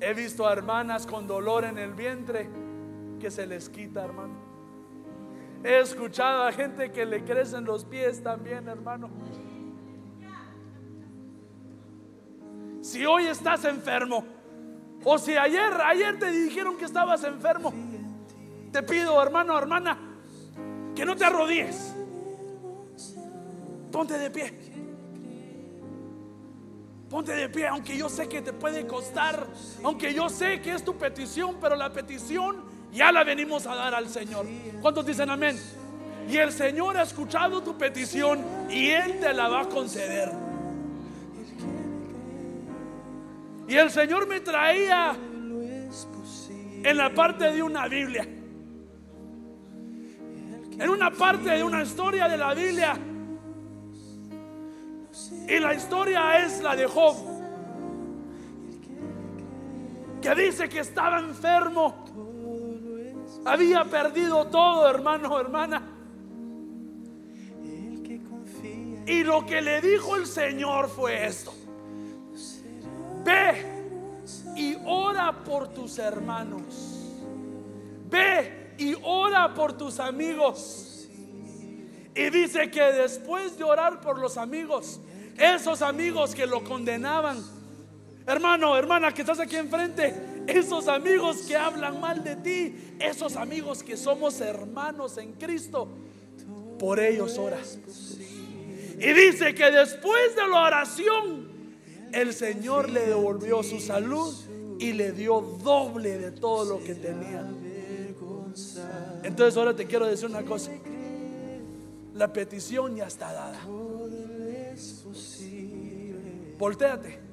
[0.00, 2.50] He visto a hermanas con dolor en el vientre
[3.20, 4.51] que se les quita, hermano.
[5.64, 9.10] He escuchado a gente que le crecen los pies también, hermano.
[12.80, 14.24] Si hoy estás enfermo,
[15.04, 17.72] o si ayer, ayer te dijeron que estabas enfermo,
[18.72, 19.98] te pido, hermano, hermana,
[20.96, 21.94] que no te arrodilles.
[23.92, 24.52] Ponte de pie.
[27.08, 29.46] Ponte de pie, aunque yo sé que te puede costar,
[29.84, 33.94] aunque yo sé que es tu petición, pero la petición ya la venimos a dar
[33.94, 34.46] al Señor.
[34.80, 35.58] ¿Cuántos dicen amén?
[36.28, 40.30] Y el Señor ha escuchado tu petición y Él te la va a conceder.
[43.66, 45.16] Y el Señor me traía
[46.84, 48.28] en la parte de una Biblia.
[50.78, 52.94] En una parte de una historia de la Biblia.
[55.48, 57.16] Y la historia es la de Job.
[60.20, 62.31] Que dice que estaba enfermo
[63.44, 65.82] había perdido todo, hermano, hermana.
[69.06, 71.52] Y lo que le dijo el Señor fue esto.
[73.24, 73.64] Ve
[74.56, 76.62] y ora por tus hermanos.
[78.08, 81.08] Ve y ora por tus amigos.
[82.14, 85.00] Y dice que después de orar por los amigos,
[85.36, 87.42] esos amigos que lo condenaban,
[88.26, 90.14] hermano, hermana que estás aquí enfrente,
[90.46, 95.88] esos amigos que hablan mal de ti, esos amigos que somos hermanos en Cristo,
[96.78, 97.78] por ellos oras.
[98.98, 101.52] Y dice que después de la oración,
[102.12, 104.34] el Señor le devolvió su salud
[104.78, 107.46] y le dio doble de todo lo que tenía.
[109.22, 110.72] Entonces ahora te quiero decir una cosa.
[112.14, 113.60] La petición ya está dada.
[116.58, 117.31] Voltéate.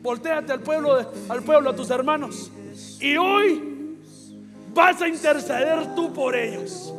[0.00, 2.50] Voltéate al pueblo, al pueblo, a tus hermanos.
[3.00, 3.96] Y hoy
[4.72, 6.94] vas a interceder tú por ellos.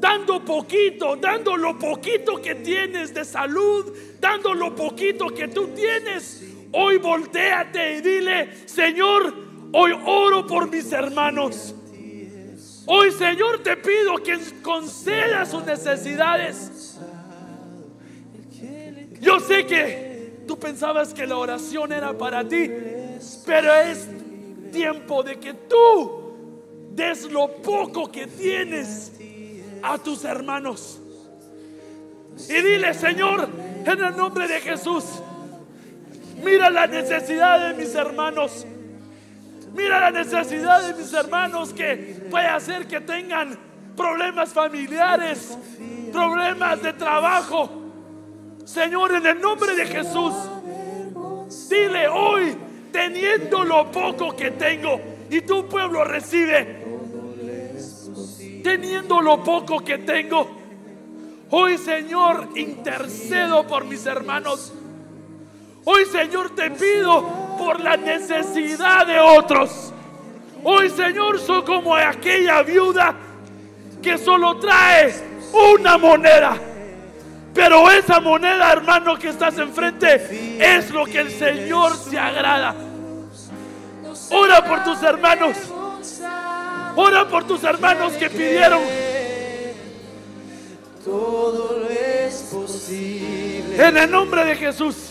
[0.00, 6.44] Dando poquito, dando lo poquito que tienes de salud, dando lo poquito que tú tienes.
[6.72, 9.32] Hoy volteate y dile, Señor,
[9.72, 11.74] hoy oro por mis hermanos.
[12.86, 16.98] Hoy, Señor, te pido que conceda sus necesidades.
[19.20, 20.03] Yo sé que
[20.46, 22.70] Tú pensabas que la oración era para ti,
[23.46, 24.08] pero es
[24.72, 26.24] tiempo de que tú
[26.90, 29.12] des lo poco que tienes
[29.82, 31.00] a tus hermanos.
[32.48, 33.48] Y dile, Señor,
[33.84, 35.04] en el nombre de Jesús,
[36.42, 38.66] mira la necesidad de mis hermanos.
[39.72, 43.58] Mira la necesidad de mis hermanos que puede hacer que tengan
[43.96, 45.56] problemas familiares,
[46.12, 47.83] problemas de trabajo
[48.64, 50.32] Señor, en el nombre de Jesús,
[51.68, 52.56] dile hoy,
[52.90, 56.82] teniendo lo poco que tengo, y tu pueblo recibe,
[58.62, 60.48] teniendo lo poco que tengo,
[61.50, 64.72] hoy Señor, intercedo por mis hermanos.
[65.84, 67.22] Hoy Señor te pido
[67.58, 69.92] por la necesidad de otros.
[70.62, 73.14] Hoy Señor soy como aquella viuda
[74.00, 75.12] que solo trae
[75.52, 76.58] una moneda
[77.54, 82.74] pero esa moneda, hermano, que estás enfrente, es lo que el Señor se agrada.
[84.30, 85.56] Ora por tus hermanos.
[86.96, 88.80] Ora por tus hermanos que pidieron.
[91.04, 93.86] Todo es posible.
[93.86, 95.10] En el nombre de Jesús.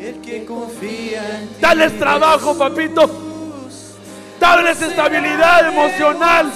[0.00, 3.08] El que confía en ti Dales trabajo, papito.
[4.40, 6.52] Dales estabilidad emocional.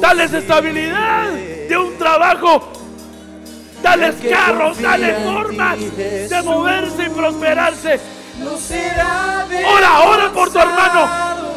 [0.00, 1.30] Dales estabilidad
[1.68, 2.72] de un trabajo.
[3.82, 8.00] Dales carros, dales formas de moverse y prosperarse.
[9.66, 11.08] Ora, ora por tu hermano.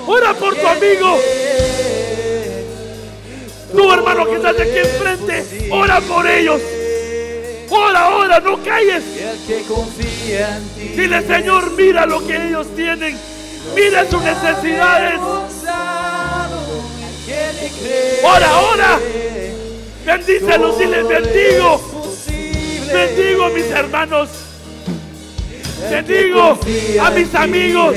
[0.08, 1.20] Ora por tu amigo.
[3.72, 5.70] Tu hermano que estás aquí enfrente.
[5.72, 6.62] Ora por ellos.
[7.70, 9.04] Ora, ora, no calles.
[10.96, 13.18] Dile, Señor, mira lo que ellos tienen.
[13.76, 15.20] Mira sus necesidades.
[18.24, 19.00] Ora, ora.
[20.06, 21.82] Bendícelos y les bendigo.
[22.94, 24.30] Bendigo a mis hermanos.
[25.90, 26.60] Bendigo
[27.02, 27.96] a mis amigos.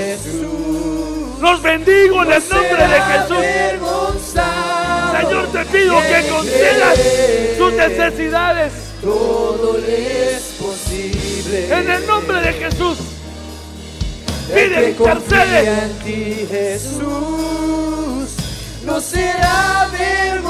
[1.41, 3.45] Los bendigo en el nombre de Jesús.
[5.13, 6.99] Señor, te pido que concedas
[7.57, 8.73] sus necesidades.
[9.03, 11.69] Todo es posible.
[11.71, 12.99] En el nombre de Jesús.
[14.49, 15.91] Pide, intercede.
[16.49, 17.66] Jesús,
[18.87, 20.47] no será avergonzado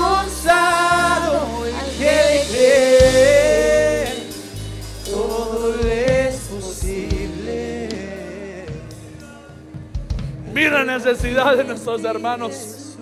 [1.67, 4.07] el que cree.
[5.07, 7.89] Todo es posible.
[10.53, 12.99] Mira la necesidad de nuestros hermanos.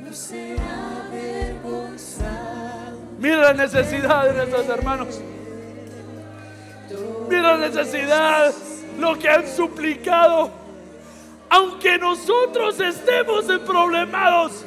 [0.00, 2.98] No será avergonzado.
[3.20, 5.20] Mira la necesidad de nuestros hermanos.
[7.30, 8.52] Mira la necesidad,
[8.98, 10.61] lo que han suplicado.
[11.52, 14.64] Aunque nosotros estemos problemados,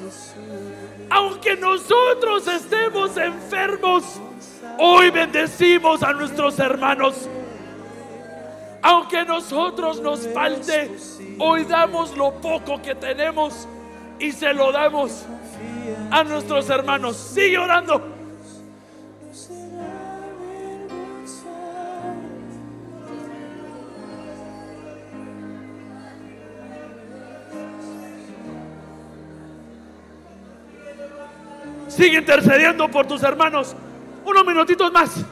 [1.10, 4.22] aunque nosotros estemos enfermos,
[4.78, 7.28] hoy bendecimos a nuestros hermanos.
[8.84, 10.96] Aunque nosotros nos falte,
[11.40, 13.68] hoy damos lo poco que tenemos
[14.20, 15.26] y se lo damos
[16.12, 17.18] a nuestros hermanos.
[17.18, 18.15] Sigue orando.
[31.96, 33.74] Sigue intercediendo por tus hermanos.
[34.26, 35.24] Unos minutitos más.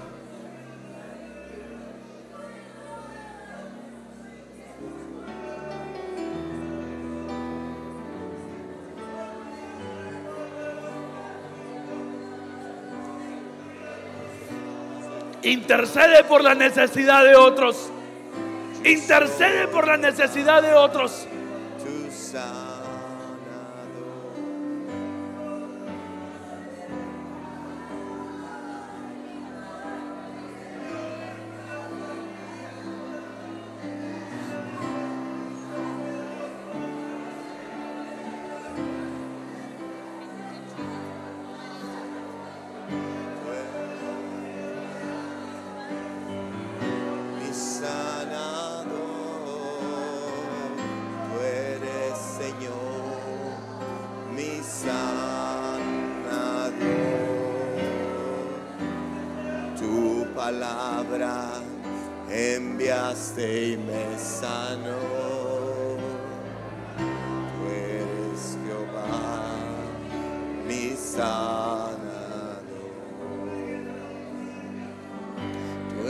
[15.41, 17.91] Intercede por la necesidad de otros.
[18.85, 21.27] Intercede por la necesidad de otros.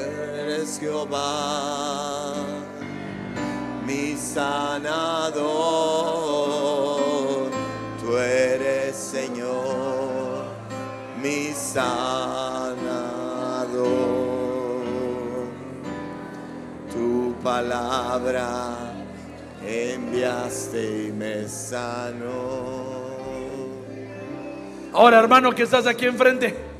[0.03, 2.33] Eres Jehová,
[3.85, 5.43] mi sanador.
[8.01, 10.45] Tú eres Señor,
[11.21, 12.83] mi sanador.
[16.91, 18.93] Tu palabra
[19.65, 23.03] enviaste y me sanó.
[24.93, 26.72] Ahora, hermano, que estás aquí enfrente.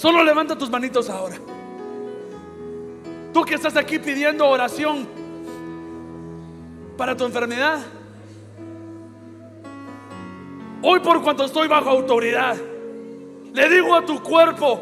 [0.00, 1.36] Solo levanta tus manitos ahora.
[3.34, 5.06] Tú que estás aquí pidiendo oración
[6.96, 7.80] para tu enfermedad.
[10.80, 12.56] Hoy por cuanto estoy bajo autoridad,
[13.52, 14.80] le digo a tu cuerpo,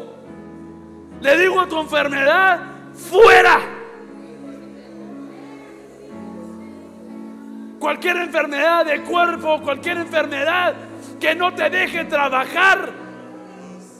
[1.19, 2.61] le digo a tu enfermedad,
[2.93, 3.59] fuera.
[7.77, 10.75] Cualquier enfermedad de cuerpo, cualquier enfermedad
[11.19, 12.98] que no te deje trabajar,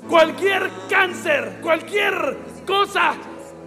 [0.10, 3.14] cualquier cáncer, cualquier cosa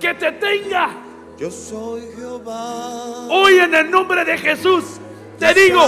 [0.01, 0.90] que te tenga,
[1.39, 3.27] Yo soy Jehová.
[3.31, 4.85] hoy en el nombre de Jesús
[5.39, 5.85] te digo,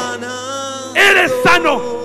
[0.95, 2.03] eres sano.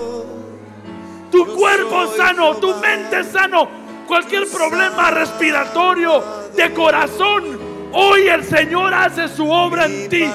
[1.31, 3.67] Tu cuerpo sano, tu mente sano,
[4.07, 6.23] cualquier problema respiratorio,
[6.55, 7.58] de corazón,
[7.93, 10.29] hoy el Señor hace su obra en ti.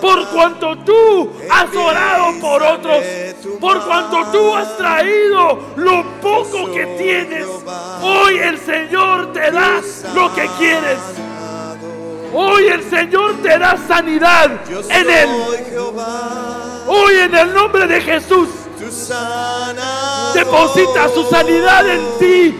[0.00, 3.04] Por cuanto tú has orado por otros,
[3.60, 7.46] por cuanto tú has traído lo poco que tienes,
[8.02, 9.80] hoy el Señor te da
[10.14, 10.98] lo que quieres.
[12.32, 14.50] Hoy el Señor te da sanidad
[14.90, 15.28] en Él.
[16.86, 18.48] Hoy en el nombre de Jesús
[20.34, 22.58] deposita su sanidad en ti.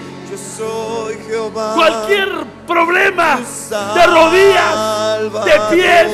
[1.74, 3.40] Cualquier problema
[3.94, 6.12] de rodillas, de pies.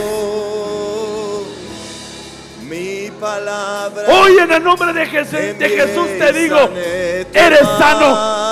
[4.09, 8.43] Hoy en el nombre de Jesús, de Jesús te digo, tu eres sano.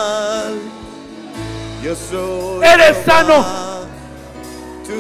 [2.62, 3.44] Eres sano.
[4.84, 4.94] Tu.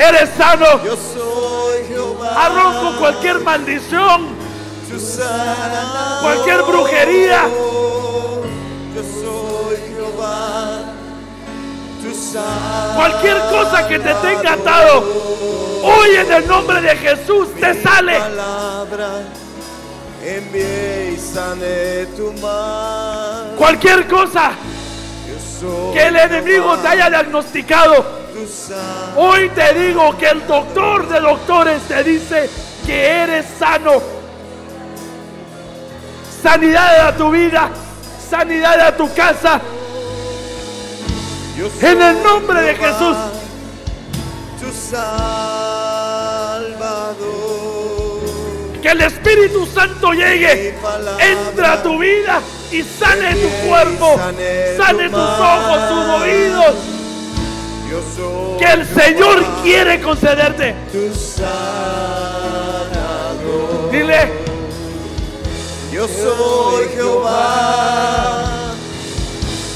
[0.00, 0.84] Eres sano.
[0.84, 2.46] Yo soy Jehová.
[2.46, 4.28] Arranco cualquier maldición,
[6.22, 7.48] cualquier brujería.
[12.94, 15.04] Cualquier cosa que te tenga atado.
[15.82, 18.18] Hoy en el nombre de Jesús te sale.
[23.56, 24.52] Cualquier cosa
[25.92, 28.20] que el enemigo te haya diagnosticado.
[29.16, 32.48] Hoy te digo que el doctor de doctores te dice
[32.86, 34.02] que eres sano.
[36.42, 37.70] Sanidad a tu vida,
[38.30, 39.60] sanidad a tu casa.
[41.82, 43.16] En el nombre de Jesús.
[44.58, 45.10] Tu salvador.
[48.80, 50.74] Que el Espíritu Santo llegue,
[51.18, 52.40] entra a tu vida
[52.72, 54.18] y sane tu cuerpo,
[54.78, 56.74] sane tus ojos, tus oídos.
[58.58, 60.74] Que el Señor quiere concederte.
[60.90, 61.10] tu.
[63.90, 64.32] Dile,
[65.92, 68.72] Yo soy Jehová,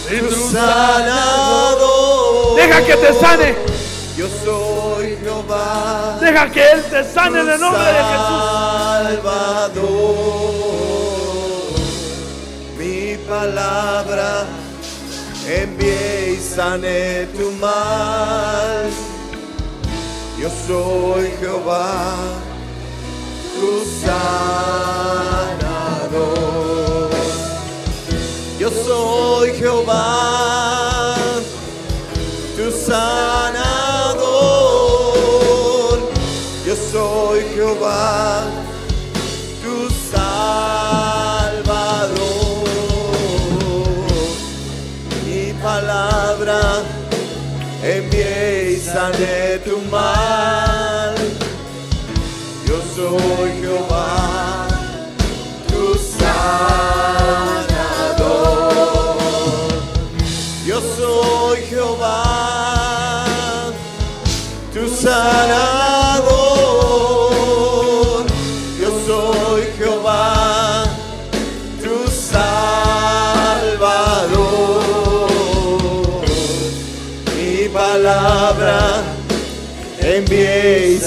[0.09, 1.43] tu sanador.
[2.55, 3.55] Deja que te sane,
[4.16, 8.55] Yo soy Jehová, deja que Él te sane en el nombre de Jesús.
[9.24, 10.14] Salvador.
[12.78, 14.47] Mi palabra
[15.47, 18.90] envié y sané tu mal.
[20.39, 22.16] Yo soy Jehová,
[23.55, 25.44] tu sanador.
[28.59, 30.73] Yo soy Jehová,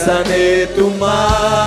[0.08, 1.66] සනේතුමා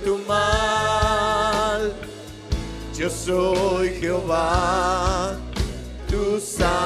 [3.25, 5.35] soy Jehová,
[6.07, 6.81] tu sanador.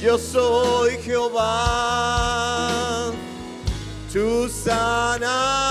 [0.00, 1.52] Yo soy Jehová,
[4.12, 5.65] tu sanador.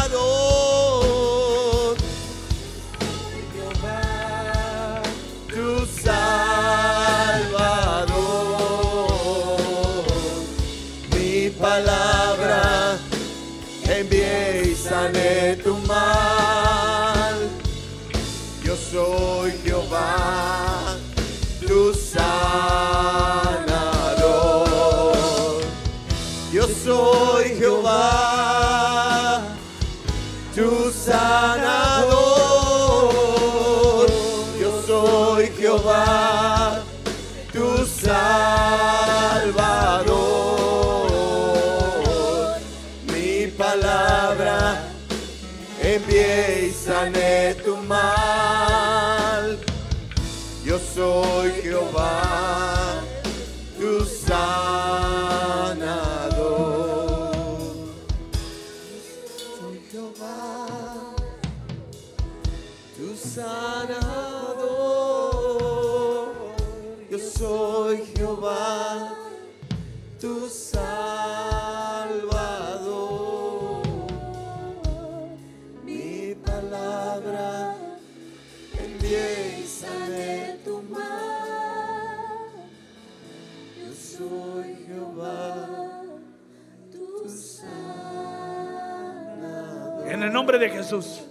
[90.86, 91.26] Jesús.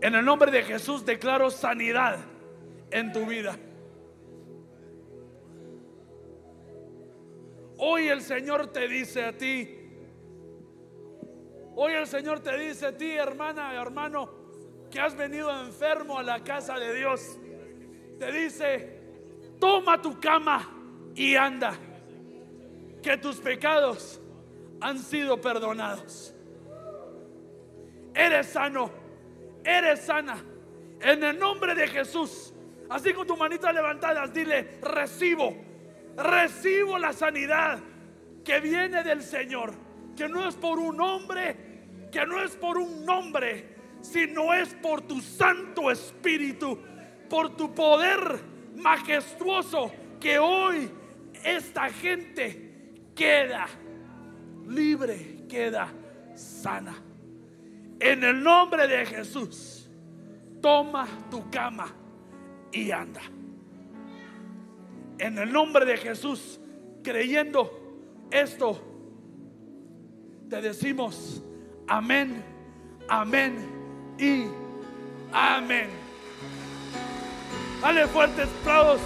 [0.00, 2.20] En el nombre de Jesús declaro sanidad
[2.92, 3.58] en tu vida.
[7.78, 9.76] Hoy el Señor te dice a ti,
[11.74, 14.30] hoy el Señor te dice a ti, hermana, hermano,
[14.92, 17.40] que has venido enfermo a la casa de Dios.
[18.20, 19.00] Te dice,
[19.58, 20.68] toma tu cama
[21.16, 21.76] y anda,
[23.02, 24.20] que tus pecados
[24.80, 26.34] han sido perdonados.
[28.14, 28.90] Eres sano,
[29.64, 30.42] eres sana.
[31.00, 32.52] En el nombre de Jesús,
[32.88, 35.56] así con tu manita levantadas, dile, recibo,
[36.16, 37.78] recibo la sanidad
[38.44, 39.72] que viene del Señor,
[40.16, 41.56] que no es por un hombre,
[42.10, 46.78] que no es por un nombre, sino es por tu Santo Espíritu,
[47.28, 48.40] por tu poder
[48.76, 50.90] majestuoso, que hoy
[51.44, 53.68] esta gente queda
[54.68, 55.88] libre, queda
[56.34, 56.94] sana.
[58.00, 59.88] En el nombre de Jesús,
[60.60, 61.92] toma tu cama
[62.72, 63.22] y anda.
[65.18, 66.60] En el nombre de Jesús,
[67.02, 67.70] creyendo
[68.30, 68.80] esto,
[70.48, 71.42] te decimos
[71.88, 72.42] amén,
[73.08, 73.56] amén
[74.18, 74.44] y
[75.32, 75.88] amén.
[77.80, 79.00] Dale fuertes aplausos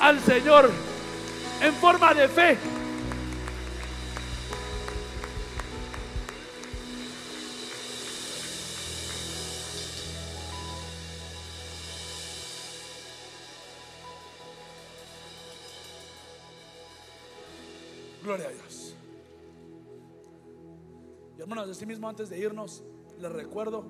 [0.00, 0.70] al Señor
[1.60, 2.56] en forma de fe.
[18.22, 18.94] Gloria a Dios.
[21.36, 22.84] Y hermanos, de sí mismo antes de irnos,
[23.18, 23.84] les recuerdo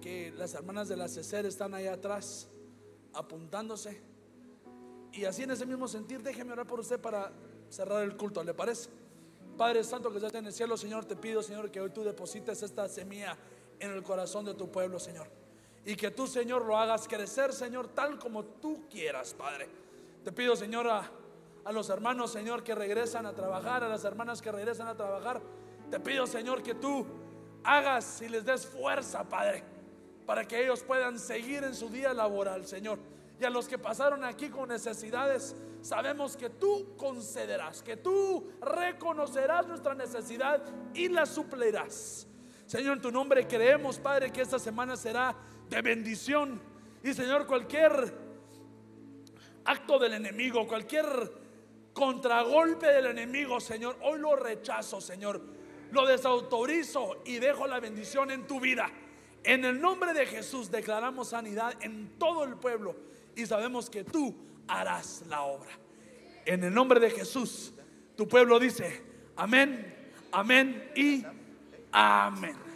[0.00, 2.48] que las hermanas de la CECER están ahí atrás
[3.12, 4.02] apuntándose.
[5.12, 7.32] Y así en ese mismo sentir, déjeme orar por usted para
[7.68, 8.90] cerrar el culto, ¿le parece?
[9.56, 12.62] Padre Santo que estás en el cielo, Señor, te pido, Señor, que hoy tú deposites
[12.62, 13.36] esta semilla
[13.78, 15.28] en el corazón de tu pueblo, Señor.
[15.84, 19.68] Y que tú, Señor, lo hagas crecer, Señor, tal como tú quieras, Padre.
[20.24, 21.10] Te pido, Señor, a,
[21.64, 25.40] a los hermanos, Señor, que regresan a trabajar, a las hermanas que regresan a trabajar.
[25.90, 27.06] Te pido, Señor, que tú
[27.64, 29.62] hagas y les des fuerza, Padre,
[30.26, 32.98] para que ellos puedan seguir en su día laboral, Señor.
[33.40, 39.66] Y a los que pasaron aquí con necesidades, sabemos que tú concederás, que tú reconocerás
[39.66, 40.62] nuestra necesidad
[40.94, 42.26] y la suplirás.
[42.66, 45.34] Señor, en tu nombre creemos, Padre, que esta semana será
[45.68, 46.60] de bendición.
[47.02, 48.14] Y Señor, cualquier
[49.64, 51.06] acto del enemigo, cualquier
[51.92, 55.40] contragolpe del enemigo, Señor, hoy lo rechazo, Señor.
[55.92, 58.90] Lo desautorizo y dejo la bendición en tu vida.
[59.42, 62.94] En el nombre de Jesús declaramos sanidad en todo el pueblo
[63.34, 64.34] y sabemos que tú
[64.68, 65.70] harás la obra.
[66.44, 67.72] En el nombre de Jesús,
[68.16, 69.02] tu pueblo dice,
[69.36, 71.24] amén, amén y
[71.90, 72.69] amén.